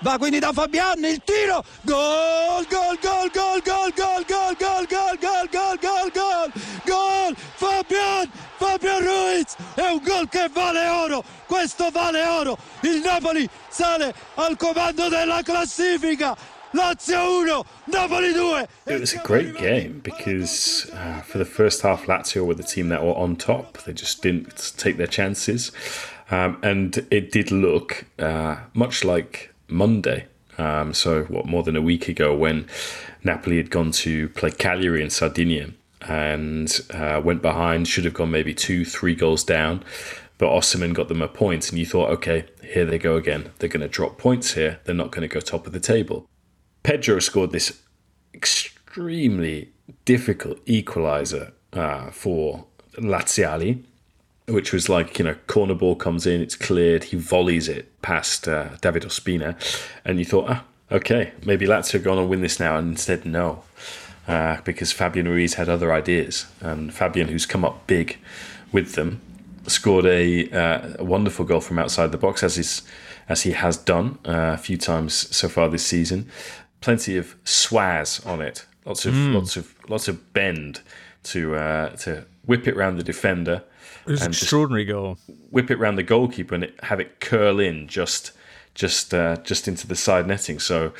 [0.00, 1.64] Va quindi da Fabian, il tiro.
[1.82, 6.52] Gol, gol, gol, gol, gol, gol, gol, gol, gol, gol, gol, gol, gol.
[6.84, 7.34] Gol!
[7.54, 9.56] Fabian, Fabian Ruiz.
[9.74, 11.24] È un gol che vale oro.
[11.46, 12.58] Questo vale oro.
[12.82, 16.36] Il Napoli sale al comando della classifica.
[16.72, 18.66] Lazio 1, Napoli 2.
[18.86, 22.88] It was a great game because uh, for the first half, Lazio were the team
[22.88, 23.78] that were on top.
[23.84, 25.72] They just didn't take their chances.
[26.30, 30.26] Um, and it did look uh, much like Monday.
[30.58, 32.66] Um, so, what, more than a week ago when
[33.22, 35.70] Napoli had gone to play Cagliari in Sardinia
[36.02, 39.84] and uh, went behind, should have gone maybe two, three goals down.
[40.38, 43.52] But Osimhen got them a point, and you thought, okay, here they go again.
[43.58, 44.80] They're going to drop points here.
[44.84, 46.28] They're not going to go top of the table.
[46.86, 47.82] Pedro scored this
[48.32, 49.72] extremely
[50.04, 52.64] difficult equaliser uh, for
[52.96, 53.82] Laziali,
[54.46, 58.46] which was like, you know, corner ball comes in, it's cleared, he volleys it past
[58.46, 59.56] uh, David Ospina,
[60.04, 63.26] and you thought, ah, okay, maybe Lazio are going to win this now, and instead,
[63.26, 63.64] no.
[64.28, 68.16] Uh, because Fabian Ruiz had other ideas, and Fabian, who's come up big
[68.70, 69.20] with them,
[69.66, 72.82] scored a, uh, a wonderful goal from outside the box, as is
[73.28, 76.30] as he has done uh, a few times so far this season.
[76.80, 79.34] Plenty of swaz on it, lots of Mm.
[79.34, 80.80] lots of lots of bend
[81.24, 83.62] to uh, to whip it round the defender.
[84.06, 85.18] It was an extraordinary goal.
[85.50, 88.32] Whip it round the goalkeeper and it, have it curl in just
[88.74, 90.92] just uh, just into the side netting, so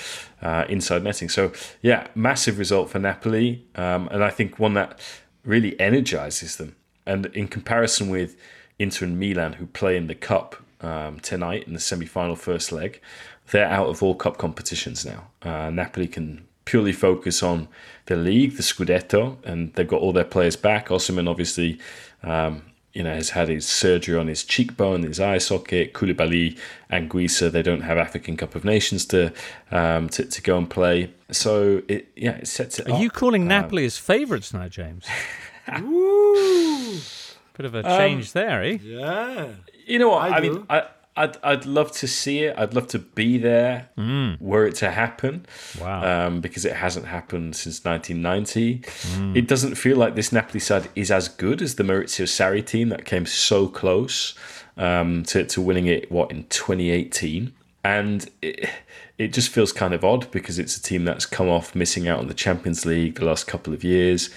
[0.43, 1.29] uh, inside netting.
[1.29, 4.99] So yeah, massive result for Napoli, um, and I think one that
[5.45, 6.75] really energizes them.
[7.07, 8.37] And in comparison with
[8.79, 13.01] Inter and Milan, who play in the cup um, tonight in the semi-final first leg,
[13.51, 15.29] they're out of all cup competitions now.
[15.43, 17.69] Uh, Napoli can purely focus on
[18.07, 20.89] the league, the Scudetto, and they've got all their players back.
[20.89, 21.79] Osimhen obviously.
[22.23, 25.93] Um, you know, has had his surgery on his cheekbone, his eye socket.
[25.93, 26.57] Koulibaly
[26.89, 29.35] and Guisa, they don't have African Cup of Nations to
[29.71, 31.11] um, to, to go and play.
[31.31, 33.01] So it yeah, it sets it Are up.
[33.03, 35.05] you calling Um, Napoli as favourites now, James?
[37.57, 38.79] Bit of a Um, change there, eh?
[38.83, 39.49] Yeah.
[39.87, 40.31] You know what?
[40.33, 40.83] I I, mean, I,
[41.17, 42.55] I'd I'd love to see it.
[42.59, 43.89] I'd love to be there
[44.39, 45.47] were it to happen.
[45.81, 46.27] Wow.
[46.27, 48.83] Um, because it hasn't happened since 1990.
[49.35, 52.91] It doesn't feel like this Napoli side is as good as the Maurizio Sarri team
[52.91, 54.35] that came so close
[54.77, 56.13] um, to to winning it.
[56.13, 57.53] What in 2018,
[57.83, 58.69] and it,
[59.17, 62.19] it just feels kind of odd because it's a team that's come off missing out
[62.19, 64.29] on the Champions League the last couple of years.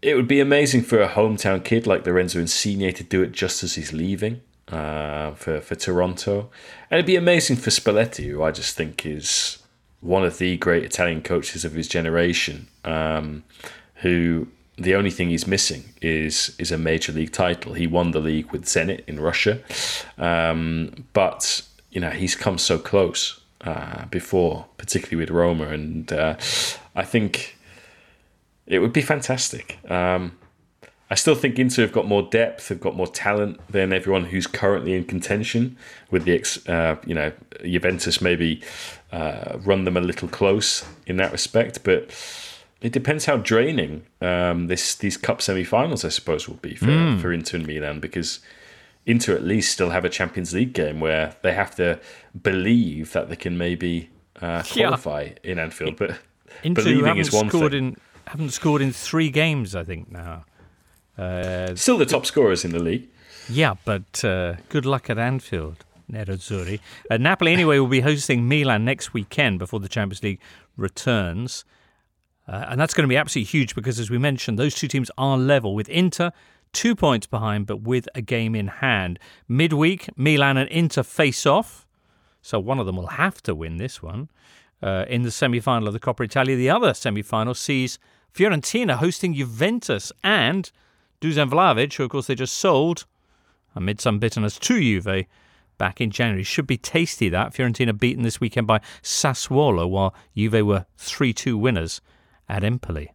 [0.00, 3.62] It would be amazing for a hometown kid like Lorenzo Insigne to do it just
[3.62, 6.50] as he's leaving uh, for for Toronto,
[6.90, 9.58] and it'd be amazing for Spalletti, who I just think is
[10.00, 12.68] one of the great Italian coaches of his generation.
[12.84, 13.44] Um,
[13.96, 17.74] who the only thing he's missing is is a major league title.
[17.74, 19.60] He won the league with Zenit in Russia,
[20.18, 26.36] um, but you know he's come so close uh, before, particularly with Roma, and uh,
[26.94, 27.56] I think
[28.66, 29.78] it would be fantastic.
[29.90, 30.36] Um,
[31.12, 34.46] I still think Inter have got more depth, have got more talent than everyone who's
[34.46, 35.76] currently in contention.
[36.10, 38.62] With the, ex, uh, you know, Juventus maybe
[39.12, 42.00] uh, run them a little close in that respect, but
[42.80, 47.20] it depends how draining um, this these cup semi-finals, I suppose, will be for Mm.
[47.20, 48.40] for Inter and Milan because
[49.04, 52.00] Inter at least still have a Champions League game where they have to
[52.42, 54.08] believe that they can maybe
[54.40, 54.86] uh, Yeah.
[54.88, 56.10] qualify in Anfield, but
[56.62, 57.88] Inter believing haven't is one scored thing.
[57.88, 57.96] in
[58.28, 60.44] haven't scored in three games, I think now.
[61.18, 63.08] Uh, Still the top scorers in the league.
[63.48, 66.80] Yeah, but uh, good luck at Anfield, Nerazzurri.
[67.10, 70.40] Uh, Napoli, anyway, will be hosting Milan next weekend before the Champions League
[70.76, 71.64] returns.
[72.48, 75.10] Uh, and that's going to be absolutely huge because, as we mentioned, those two teams
[75.18, 76.32] are level with Inter
[76.72, 79.18] two points behind, but with a game in hand.
[79.46, 81.86] Midweek, Milan and Inter face off.
[82.40, 84.28] So one of them will have to win this one.
[84.82, 87.98] Uh, in the semi final of the Coppa Italia, the other semi final sees
[88.34, 90.72] Fiorentina hosting Juventus and
[91.22, 93.06] Dusan Vlahovic, who, of course, they just sold
[93.76, 95.26] amid some bitterness to Juve
[95.78, 96.42] back in January.
[96.42, 97.54] Should be tasty that.
[97.54, 102.00] Fiorentina beaten this weekend by Sassuolo, while Juve were 3 2 winners
[102.48, 103.12] at Empoli.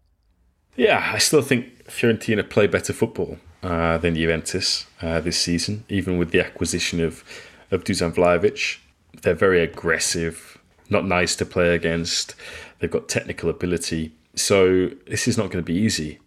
[0.78, 6.17] Yeah, I still think Fiorentina play better football uh, than Juventus uh, this season, even
[6.17, 7.26] with the acquisition of,
[7.72, 8.78] of Dusan Vlahovic.
[9.22, 10.58] They're very aggressive,
[10.89, 12.36] not nice to play against.
[12.80, 14.13] They've got technical ability.
[14.36, 16.20] So this is not going to be easy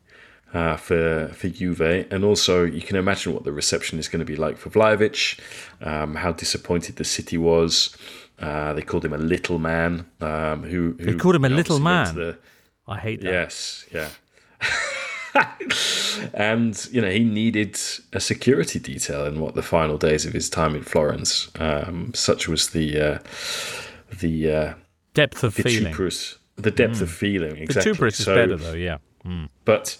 [0.54, 2.06] uh, for for Juve.
[2.10, 5.38] And also, you can imagine what the reception is going to be like for Vlahovic,
[5.80, 7.96] um, how disappointed the city was.
[8.38, 10.06] Uh, they called him a little man.
[10.20, 12.14] Um, who, who They called him a little man.
[12.14, 12.38] the-
[12.88, 13.30] I hate that.
[13.32, 14.08] Yes, yeah.
[16.34, 17.78] and you know he needed
[18.12, 21.50] a security detail in what the final days of his time in Florence.
[21.58, 23.18] Um, such was the uh,
[24.20, 24.74] the uh,
[25.14, 25.92] Depth of the feeling.
[25.92, 27.12] Tuperous- the depth of Mm.
[27.12, 27.56] feeling.
[27.56, 27.92] Exactly.
[27.92, 28.98] The Tuperous is better, though, yeah.
[29.24, 29.48] Mm.
[29.64, 29.96] But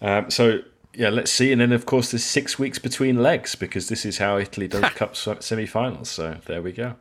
[0.00, 0.60] um, so
[0.94, 1.52] yeah, let's see.
[1.52, 4.84] And then of course there's six weeks between legs because this is how Italy does
[4.94, 6.08] cup semi-finals.
[6.10, 6.96] So there we go.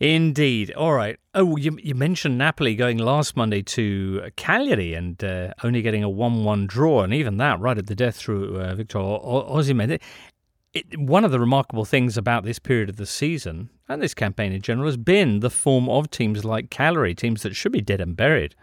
[0.00, 0.72] Indeed.
[0.72, 1.18] All right.
[1.34, 6.08] Oh, you, you mentioned Napoli going last Monday to Cagliari and uh, only getting a
[6.08, 10.00] 1 1 draw, and even that right at the death through uh, Victor Osimhen.
[10.96, 14.62] One of the remarkable things about this period of the season and this campaign in
[14.62, 18.16] general has been the form of teams like Cagliari, teams that should be dead and
[18.16, 18.54] buried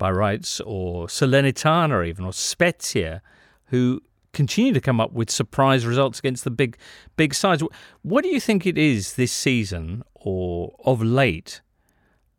[0.00, 3.22] by rights, or Salernitana even, or Spezia,
[3.66, 6.76] who continue to come up with surprise results against the big
[7.16, 7.62] big sides.
[8.02, 11.60] What do you think it is this season or of late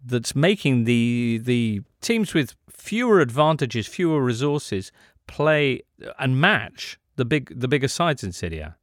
[0.03, 4.91] that's making the the teams with fewer advantages, fewer resources
[5.27, 5.81] play
[6.17, 8.73] and match the big the bigger sides in Serie?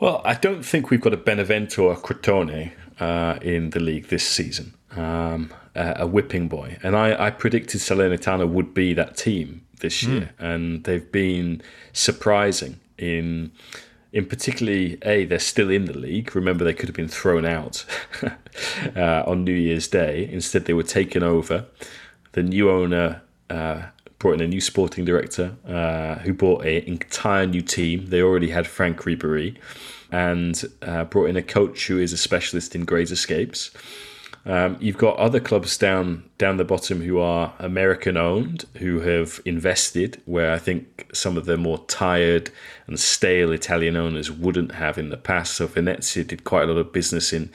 [0.00, 4.26] Well, I don't think we've got a Benevento or Crotone uh, in the league this
[4.26, 4.74] season.
[4.96, 10.02] Um, a, a whipping boy, and I, I predicted Salernitana would be that team this
[10.02, 13.52] year, and they've been surprising in.
[14.14, 16.36] In particularly, a they're still in the league.
[16.36, 17.86] Remember, they could have been thrown out
[18.94, 20.28] uh, on New Year's Day.
[20.30, 21.64] Instead, they were taken over.
[22.32, 23.84] The new owner uh,
[24.22, 28.06] brought in a new sporting director uh, who bought an entire new team.
[28.06, 29.56] They already had Frank Ribery
[30.12, 33.72] and uh, brought in a coach who is a specialist in grade escapes.
[34.44, 39.40] Um, you've got other clubs down down the bottom who are American owned, who have
[39.44, 42.50] invested, where I think some of the more tired
[42.88, 45.54] and stale Italian owners wouldn't have in the past.
[45.54, 47.50] So Venezia did quite a lot of business in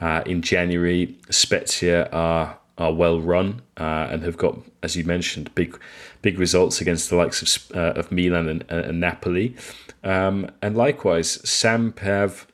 [0.00, 1.16] uh, in January.
[1.30, 5.78] Spezia are are well run uh, and have got, as you mentioned, big
[6.22, 9.56] big results against the likes of uh, of Milan and, and Napoli.
[10.04, 12.46] Um, and likewise, Samp have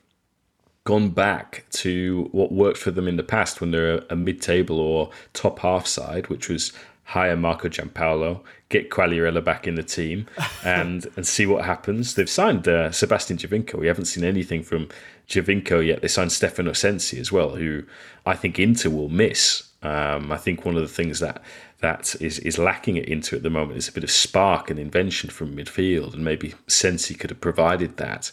[0.85, 4.79] gone back to what worked for them in the past when they're a, a mid-table
[4.79, 6.71] or top half side, which was
[7.05, 10.27] hire Marco Giampaolo, get Quagliarella back in the team,
[10.63, 12.15] and and see what happens.
[12.15, 13.75] They've signed uh, Sebastian Giovinco.
[13.75, 14.89] We haven't seen anything from
[15.27, 16.01] Javinko yet.
[16.01, 17.83] They signed Stefano Sensi as well, who
[18.25, 19.63] I think Inter will miss.
[19.81, 21.41] Um, I think one of the things that
[21.81, 24.79] that is is lacking at Inter at the moment is a bit of spark and
[24.79, 28.31] invention from midfield, and maybe Sensi could have provided that.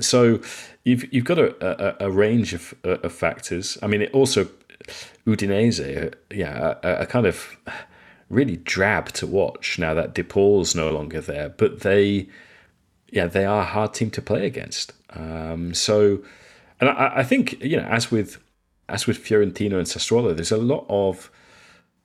[0.00, 0.40] So
[0.84, 3.76] you've you've got a, a, a range of, of factors.
[3.82, 4.48] I mean, it also
[5.26, 7.56] Udinese, uh, yeah, a, kind of
[8.28, 12.28] really drab to watch now that De Paul's no longer there, but they,
[13.10, 14.92] yeah, they are a hard team to play against.
[15.10, 16.22] Um, so,
[16.80, 18.38] and I, I think you know, as with
[18.88, 21.30] as with Fiorentina and Sassuolo, there's a lot of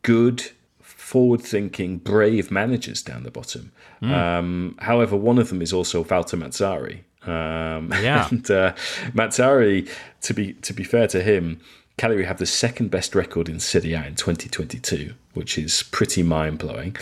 [0.02, 3.74] good, forward-thinking, brave managers down the bottom.
[4.02, 4.12] Mm.
[4.12, 7.02] Um, however, one of them is also Walter Mazzarri.
[7.26, 8.28] Um, Yeah.
[8.30, 8.74] and uh,
[9.14, 9.90] Mazzarri,
[10.22, 11.60] to be to be fair to him,
[11.98, 16.60] Cagliari have the second best record in Serie A in 2022, which is pretty mind
[16.60, 16.96] blowing.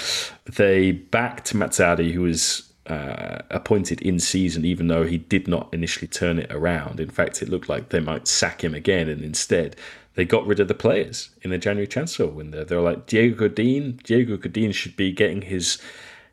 [0.46, 6.08] They backed Mazzarri, who was uh, appointed in season, even though he did not initially
[6.08, 7.00] turn it around.
[7.00, 9.76] In fact, it looked like they might sack him again, and instead
[10.16, 12.64] they got rid of the players in the January transfer window.
[12.64, 14.00] They were like Diego Godin.
[14.04, 15.78] Diego Godin should be getting his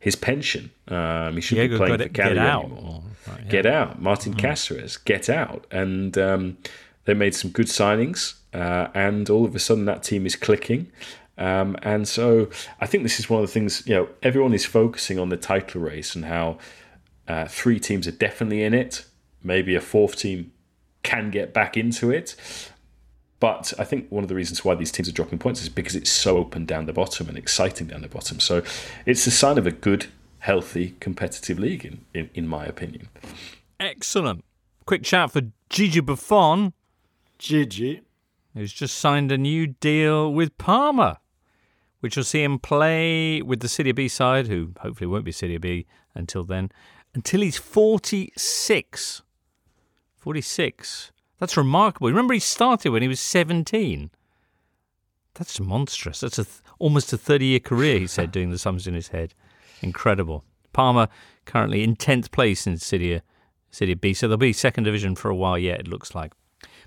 [0.01, 0.71] his pension.
[0.89, 3.03] Um, he should Diego be playing for Cagliari anymore.
[3.27, 3.51] Right, yeah.
[3.51, 6.59] Get out, Martin Caceres, get out, and um,
[7.05, 10.91] they made some good signings, uh, and all of a sudden that team is clicking.
[11.37, 12.49] Um, and so
[12.81, 15.37] I think this is one of the things, you know, everyone is focusing on the
[15.37, 16.59] title race and how
[17.27, 19.05] uh, three teams are definitely in it.
[19.43, 20.53] Maybe a fourth team
[21.03, 22.37] can get back into it.
[23.41, 25.97] But I think one of the reasons why these teams are dropping points is because
[25.97, 28.41] it's so open down the bottom and exciting down the bottom.
[28.41, 28.63] So
[29.05, 30.07] it's a sign of a good,
[30.45, 33.09] healthy, competitive league, in, in, in my opinion.
[33.81, 34.45] Excellent.
[34.85, 35.41] Quick shout for
[35.71, 36.75] Gigi Buffon,
[37.39, 38.03] Gigi.
[38.53, 41.19] who's just signed a new deal with Parma,
[42.01, 45.57] which will see him play with the Serie B side, who hopefully won't be Serie
[45.57, 46.71] B until then,
[47.15, 49.23] until he's 46.
[50.19, 51.13] 46.
[51.41, 52.09] That's remarkable.
[52.09, 54.11] Remember, he started when he was 17.
[55.33, 56.21] That's monstrous.
[56.21, 59.09] That's a th- almost a 30 year career, he said, doing the sums in his
[59.09, 59.33] head.
[59.85, 60.45] Incredible.
[60.73, 61.11] Parma
[61.45, 63.21] currently in 10th place in Serie,
[63.71, 66.33] Serie B, so they'll be second division for a while yet, it looks like.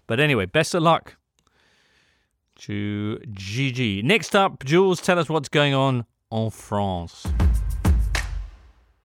[0.08, 1.16] But anyway, best of luck
[2.62, 4.02] to Gigi.
[4.02, 7.28] Next up, Jules, tell us what's going on en France.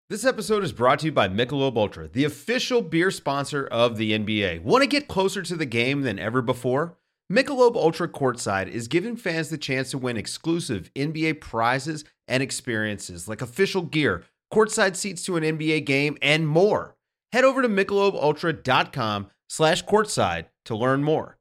[0.09, 4.13] This episode is brought to you by Michelob Ultra, the official beer sponsor of the
[4.13, 4.63] NBA.
[4.63, 6.97] Want to get closer to the game than ever before?
[7.31, 13.29] Michelob Ultra Courtside is giving fans the chance to win exclusive NBA prizes and experiences
[13.29, 16.97] like official gear, courtside seats to an NBA game, and more.
[17.33, 21.39] Head over to michelobultra.com slash courtside to learn more.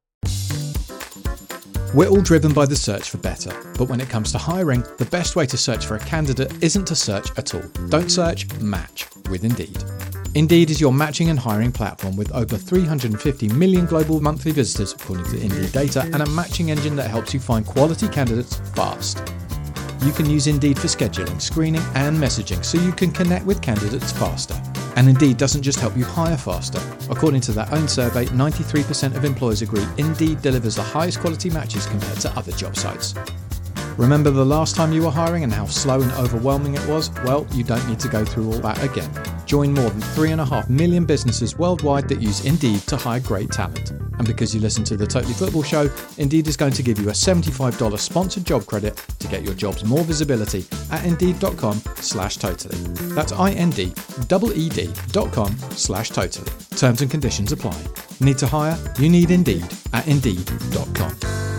[1.96, 5.08] We're all driven by the search for better, but when it comes to hiring, the
[5.10, 7.64] best way to search for a candidate isn't to search at all.
[7.90, 9.84] Don't search, match with Indeed.
[10.36, 15.26] Indeed is your matching and hiring platform with over 350 million global monthly visitors, according
[15.32, 19.24] to Indeed data, and a matching engine that helps you find quality candidates fast.
[20.04, 24.12] You can use Indeed for scheduling, screening, and messaging so you can connect with candidates
[24.12, 24.62] faster.
[24.96, 26.80] And Indeed doesn't just help you hire faster.
[27.10, 31.88] According to their own survey, 93% of employers agree Indeed delivers the highest quality matches
[31.88, 33.16] compared to other job sites.
[34.00, 37.12] Remember the last time you were hiring and how slow and overwhelming it was?
[37.26, 39.12] Well, you don't need to go through all that again.
[39.46, 43.92] Join more than 3.5 million businesses worldwide that use Indeed to hire great talent.
[43.92, 47.10] And because you listen to the Totally Football Show, Indeed is going to give you
[47.10, 52.78] a $75 sponsored job credit to get your jobs more visibility at Indeed.com slash totally.
[53.16, 56.54] That's I-N-D-E-E-D dot com slash totally.
[56.78, 57.78] Terms and conditions apply.
[58.22, 58.80] Need to hire?
[58.98, 61.59] You need Indeed at Indeed.com.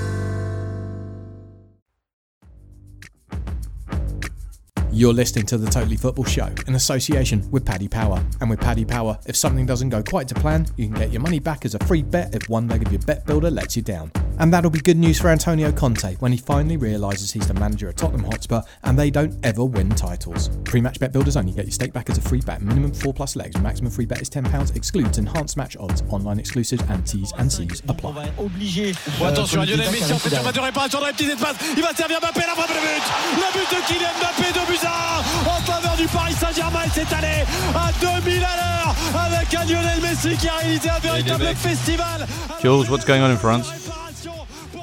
[5.00, 8.22] You're listening to the Totally Football Show in association with Paddy Power.
[8.42, 11.22] And with Paddy Power, if something doesn't go quite to plan, you can get your
[11.22, 13.82] money back as a free bet if one leg of your bet builder lets you
[13.82, 14.12] down.
[14.40, 17.90] And that'll be good news for Antonio Conte when he finally realises he's the manager
[17.90, 20.48] at Tottenham Hotspur and they don't ever win titles.
[20.64, 22.62] Pre-match bet builders only get your stake back as a free bet.
[22.62, 23.60] Minimum 4 plus legs.
[23.60, 24.74] Maximum free bet is £10.
[24.74, 26.02] Excludes enhanced match odds.
[26.08, 28.32] Online exclusives and T's and C's apply.
[28.38, 28.94] obligé.
[29.20, 31.56] Oh, attention à Lionel Messi en fait sur de réparation dans les petits espaces.
[31.76, 33.04] Il va servir Mbappé la frappe de but.
[33.36, 36.80] Le but de Kylian Mbappé de buts à un en faveur du Paris Saint-Germain.
[36.86, 40.98] Il s'est allé à 2000 à l'heure avec un Lionel Messi qui a réalisé un
[40.98, 42.26] véritable festival.
[42.62, 43.70] Jules, what's going on in France?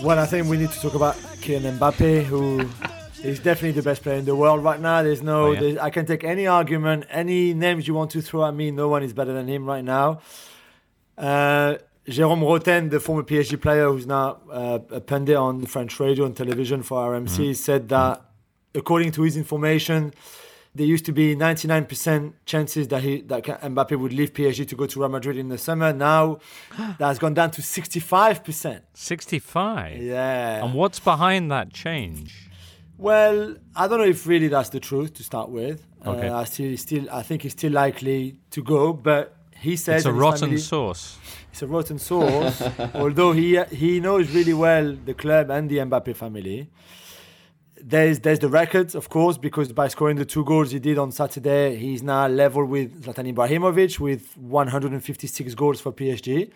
[0.04, 2.62] Well, I think we need to talk about Kylian Mbappe, who
[3.24, 5.02] is definitely the best player in the world right now.
[5.04, 5.60] There's no, Oh, yeah.
[5.60, 8.70] there's- I can take any argument, any names you want to throw at me.
[8.72, 10.20] No one is better than him right now.
[11.18, 11.76] Uh,
[12.08, 16.38] Jérôme Rothen, the former PSG player who's now uh, a pundit on French radio and
[16.38, 18.22] television for RMC, said that
[18.76, 20.14] according to his information,
[20.78, 24.86] there used to be 99% chances that he that Mbappe would leave PSG to go
[24.86, 25.92] to Real Madrid in the summer.
[25.92, 26.40] Now
[26.78, 28.82] that has gone down to 65%.
[28.94, 30.02] 65?
[30.02, 30.64] Yeah.
[30.64, 32.50] And what's behind that change?
[32.98, 35.86] Well, I don't know if really that's the truth to start with.
[36.06, 36.30] Okay.
[36.30, 40.06] Uh, I still, still, I think he's still likely to go, but he says It's
[40.06, 41.18] a rotten family- sauce.
[41.52, 42.62] It's a rotten sauce.
[42.94, 46.70] although he he knows really well the club and the Mbappe family.
[47.82, 51.12] There's there's the records, of course, because by scoring the two goals he did on
[51.12, 56.52] Saturday, he's now level with Zlatan Ibrahimovic with 156 goals for PSG.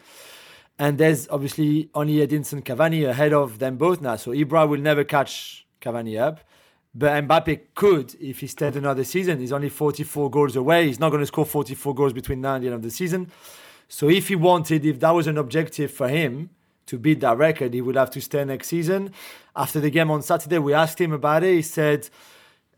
[0.80, 4.16] And there's obviously only Edinson Cavani ahead of them both now.
[4.16, 6.40] So Ibra will never catch Cavani up.
[6.94, 9.40] But Mbappe could if he stayed another season.
[9.40, 10.88] He's only 44 goals away.
[10.88, 13.32] He's not going to score 44 goals between now and the end of the season.
[13.88, 16.50] So if he wanted, if that was an objective for him,
[16.88, 19.12] to beat that record, he would have to stay next season.
[19.56, 21.56] After the game on Saturday, we asked him about it.
[21.56, 22.10] He said,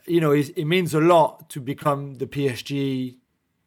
[0.06, 3.16] you know, it, it means a lot to become the PSG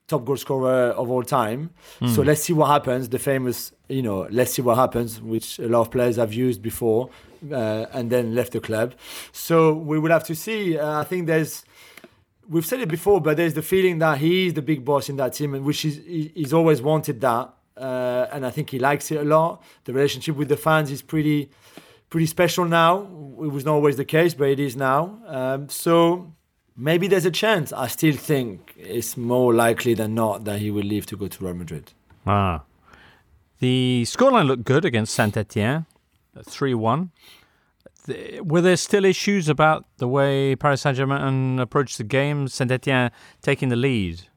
[0.08, 1.70] top goal scorer of all time.
[2.00, 2.14] Mm.
[2.14, 3.08] So let's see what happens.
[3.08, 6.62] The famous, you know, let's see what happens, which a lot of players have used
[6.62, 7.10] before
[7.50, 8.94] uh, and then left the club.
[9.32, 10.78] So we will have to see.
[10.78, 11.64] Uh, I think there's,
[12.48, 15.16] we've said it before, but there's the feeling that he is the big boss in
[15.16, 17.52] that team, and which is he's always wanted that.
[17.76, 19.62] Uh, and I think he likes it a lot.
[19.84, 21.50] The relationship with the fans is pretty,
[22.10, 23.02] pretty special now.
[23.42, 25.20] It was not always the case, but it is now.
[25.26, 26.32] Um, so
[26.76, 27.72] maybe there's a chance.
[27.72, 31.44] I still think it's more likely than not that he will leave to go to
[31.44, 31.92] Real Madrid.
[32.26, 32.62] Ah.
[33.58, 35.86] The scoreline looked good against Saint Etienne,
[36.42, 37.10] 3 1.
[38.42, 42.48] Were there still issues about the way Paris Saint Germain approached the game?
[42.48, 43.10] Saint Etienne
[43.42, 44.28] taking the lead.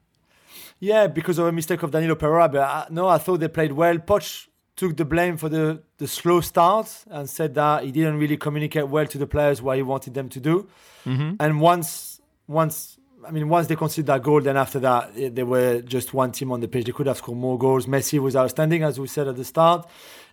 [0.80, 2.48] Yeah, because of a mistake of Danilo Pereira.
[2.48, 3.98] But I, no, I thought they played well.
[3.98, 8.38] Poch took the blame for the, the slow start and said that he didn't really
[8.38, 10.66] communicate well to the players what he wanted them to do.
[11.04, 11.34] Mm-hmm.
[11.38, 15.42] And once, once, I mean, once they conceded that goal, then after that, it, they
[15.42, 16.86] were just one team on the pitch.
[16.86, 17.84] They could have scored more goals.
[17.84, 19.86] Messi was outstanding, as we said at the start,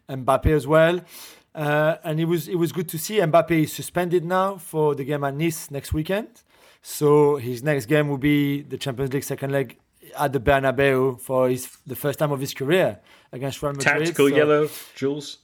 [0.07, 1.01] and Mbappe as well.
[1.53, 3.17] Uh, and it was it was good to see.
[3.17, 6.27] Mbappe is suspended now for the game at Nice next weekend.
[6.83, 9.77] So his next game will be the Champions League second leg
[10.17, 12.99] at the Bernabeu for his the first time of his career
[13.31, 13.85] against Real Madrid.
[13.99, 15.37] Tactical So- yellow, Jules.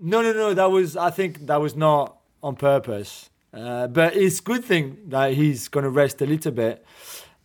[0.00, 0.54] no, no, no.
[0.54, 3.30] That was I think that was not on purpose.
[3.52, 6.84] Uh, but it's good thing that he's going to rest a little bit,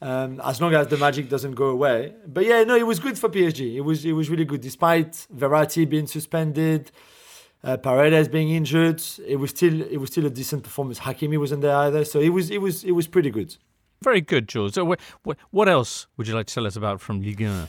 [0.01, 2.13] um, as long as the magic doesn't go away.
[2.27, 3.75] But yeah, no, it was good for PSG.
[3.75, 6.91] It was it was really good, despite Verratti being suspended,
[7.63, 9.01] uh, Paredes being injured.
[9.25, 10.99] It was still it was still a decent performance.
[10.99, 13.55] Hakimi wasn't there either, so it was it was it was pretty good.
[14.03, 14.73] Very good, Jules.
[14.73, 17.67] So, wh- wh- what else would you like to tell us about from Ligue 1?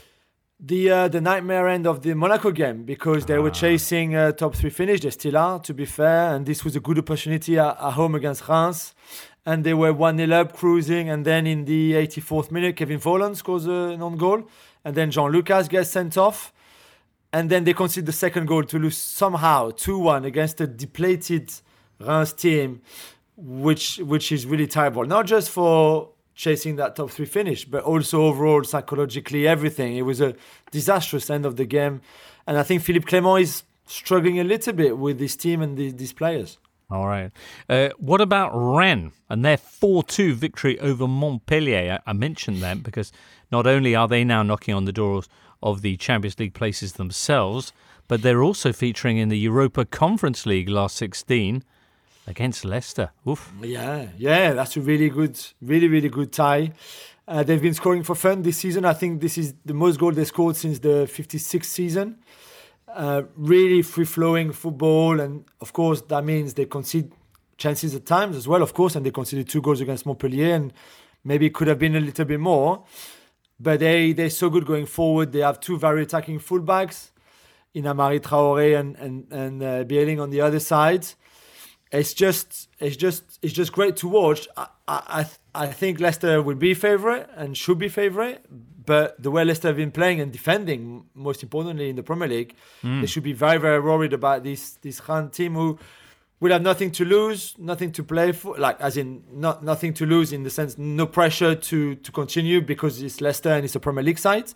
[0.61, 4.55] the uh, the nightmare end of the Monaco game because they were chasing uh, top
[4.55, 5.01] three finish.
[5.01, 8.14] They still are, to be fair, and this was a good opportunity at, at home
[8.14, 8.95] against Reims.
[9.47, 11.11] And they were 1 0 up, cruising.
[11.11, 14.49] And then in the 84th minute, Kevin Volland scores an on goal.
[14.87, 16.51] And then Jean Lucas gets sent off.
[17.30, 21.53] And then they concede the second goal to lose somehow 2 1 against a depleted
[22.01, 22.80] Reims team,
[23.37, 25.05] which which is really terrible.
[25.05, 29.97] Not just for chasing that top three finish, but also overall psychologically everything.
[29.97, 30.35] It was a
[30.70, 32.01] disastrous end of the game,
[32.47, 35.91] and I think Philippe Clement is struggling a little bit with this team and the,
[35.91, 36.59] these players.
[36.91, 37.30] All right.
[37.68, 42.01] Uh, what about Rennes and their 4 2 victory over Montpellier?
[42.07, 43.11] I, I mentioned them because
[43.51, 45.28] not only are they now knocking on the doors
[45.62, 47.72] of the Champions League places themselves,
[48.07, 51.64] but they're also featuring in the Europa Conference League last 16
[52.27, 53.11] against Leicester.
[53.29, 53.53] Oof.
[53.62, 56.72] Yeah, yeah, that's a really good, really, really good tie.
[57.27, 58.85] Uh, they've been scoring for fun this season.
[58.85, 62.18] I think this is the most goal they scored since the 56th season.
[62.89, 67.11] Uh, really free flowing football, and of course, that means they concede
[67.57, 70.72] chances at times as well, of course, and they conceded two goals against Montpellier, and
[71.25, 72.85] maybe it could have been a little bit more.
[73.59, 75.33] But they, they're so good going forward.
[75.33, 77.11] They have two very attacking fullbacks
[77.72, 81.07] in Hamari Traore and, and, and uh, Meling on the other side
[82.01, 84.49] it's just it's just it's just great to watch.
[84.57, 88.40] I I, I think Leicester will be favourite and should be favourite,
[88.84, 92.53] but the way Leicester have been playing and defending, most importantly in the Premier League,
[92.82, 93.01] Mm.
[93.01, 95.78] they should be very very worried about this this Rennes team who
[96.40, 100.05] will have nothing to lose, nothing to play for, like as in not nothing to
[100.05, 103.80] lose in the sense no pressure to to continue because it's Leicester and it's a
[103.80, 104.49] Premier League side,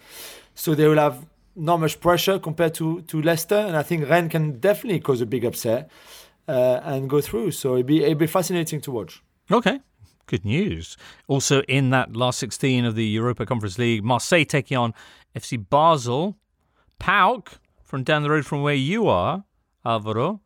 [0.54, 1.18] so they will have
[1.56, 5.26] not much pressure compared to to Leicester, and I think Rennes can definitely cause a
[5.26, 5.90] big upset
[6.48, 7.52] uh, and go through.
[7.52, 9.22] So it'd be it'd be fascinating to watch.
[9.50, 9.80] Okay.
[10.26, 10.98] Good news.
[11.26, 14.92] Also, in that last 16 of the Europa Conference League, Marseille taking on
[15.34, 16.36] FC Basel.
[17.00, 19.44] PAOK, from down the road from where you are,
[19.86, 20.40] Alvaro,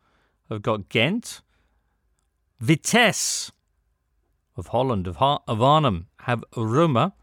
[0.49, 1.41] have got Ghent.
[2.61, 3.51] Vitesse
[4.55, 7.13] of Holland, of, of Arnhem, have Roma.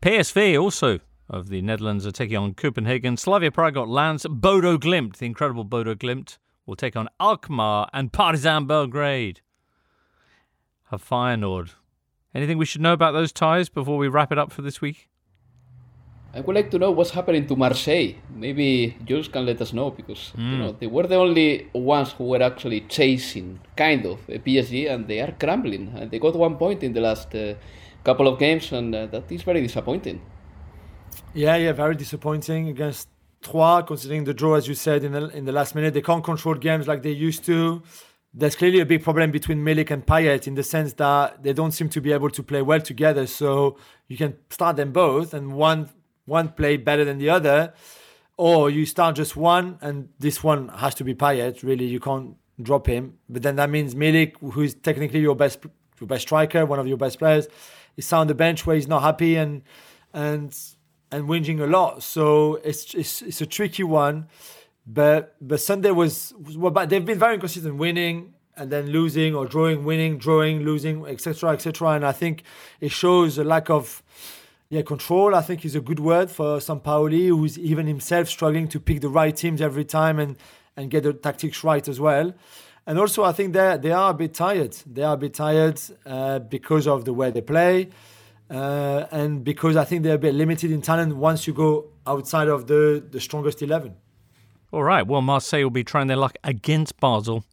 [0.00, 3.16] PSV, also of the Netherlands, are taking on Copenhagen.
[3.16, 4.24] Slavia Prague got Lens.
[4.30, 9.40] Bodo Glimt, the incredible Bodo Glimt, will take on Alkmaar and Partizan Belgrade
[10.90, 11.70] have Feyenoord.
[12.34, 15.08] Anything we should know about those ties before we wrap it up for this week?
[16.36, 18.14] I would like to know what's happening to Marseille.
[18.34, 20.58] Maybe Jules can let us know because you Mm.
[20.58, 25.06] know they were the only ones who were actually chasing kind of a PSG, and
[25.06, 25.92] they are crumbling.
[25.96, 27.54] And they got one point in the last uh,
[28.02, 30.20] couple of games, and uh, that is very disappointing.
[31.34, 33.08] Yeah, yeah, very disappointing against
[33.44, 35.94] Troyes, considering the draw, as you said in the in the last minute.
[35.94, 37.82] They can't control games like they used to.
[38.36, 41.70] There's clearly a big problem between Milik and Payet in the sense that they don't
[41.78, 43.26] seem to be able to play well together.
[43.26, 43.48] So
[44.08, 45.88] you can start them both, and one
[46.26, 47.72] one play better than the other.
[48.36, 51.62] or you start just one, and this one has to be Payet.
[51.62, 53.18] Really, you can't drop him.
[53.28, 55.58] But then that means Milik, who is technically your best
[56.00, 57.46] your best striker, one of your best players,
[57.96, 59.62] is on the bench where he's not happy and
[60.12, 60.56] and
[61.10, 62.02] and whinging a lot.
[62.02, 64.28] So it's it's, it's a tricky one.
[64.86, 69.46] But but Sunday was, well, but they've been very inconsistent, winning and then losing or
[69.46, 71.88] drawing, winning, drawing, losing, etc., etc.
[71.90, 72.44] And I think
[72.80, 74.02] it shows a lack of
[74.68, 75.34] yeah control.
[75.34, 79.08] I think is a good word for Sampaoli, who's even himself struggling to pick the
[79.08, 80.36] right teams every time and
[80.76, 82.34] and get the tactics right as well.
[82.86, 84.76] And also, I think they they are a bit tired.
[84.86, 87.88] They are a bit tired uh, because of the way they play,
[88.50, 92.48] uh, and because I think they're a bit limited in talent once you go outside
[92.48, 93.94] of the the strongest eleven.
[94.72, 95.06] All right.
[95.06, 97.44] Well, Marseille will be trying their luck against Basel.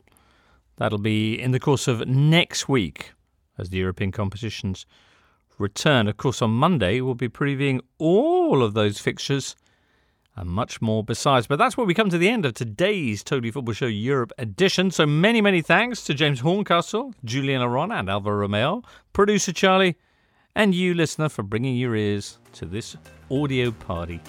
[0.78, 3.12] That'll be in the course of next week
[3.58, 4.86] as the European competitions
[5.60, 6.08] return.
[6.08, 9.56] Of course, on Monday, we'll be previewing all of those fixtures
[10.36, 11.46] and much more besides.
[11.46, 14.90] But that's where we come to the end of today's Totally Football Show Europe edition.
[14.90, 18.82] So many, many thanks to James Horncastle, Julien Laurens, and Alvaro Romeo,
[19.14, 19.98] producer Charlie,
[20.56, 22.96] and you, listener, for bringing your ears to this
[23.30, 24.20] audio party.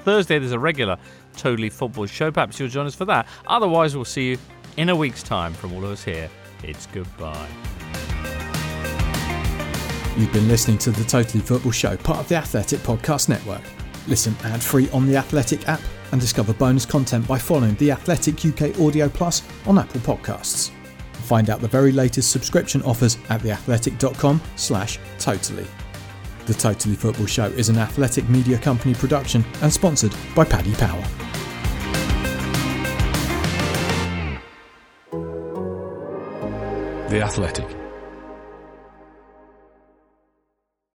[0.00, 0.96] Thursday, there's a regular
[1.36, 2.30] Totally Football show.
[2.30, 3.26] Perhaps you'll join us for that.
[3.46, 4.38] Otherwise, we'll see you
[4.76, 6.28] in a week's time from all of us here.
[6.62, 7.48] It's goodbye.
[10.16, 13.62] You've been listening to the Totally Football Show, part of the Athletic Podcast Network.
[14.08, 15.80] Listen ad free on the Athletic app
[16.12, 20.72] and discover bonus content by following the Athletic UK Audio Plus on Apple Podcasts.
[21.30, 25.64] Find out the very latest subscription offers at theathletic.com/slash totally.
[26.46, 31.00] The Totally Football Show is an athletic media company production and sponsored by Paddy Power.
[37.10, 37.79] The Athletic.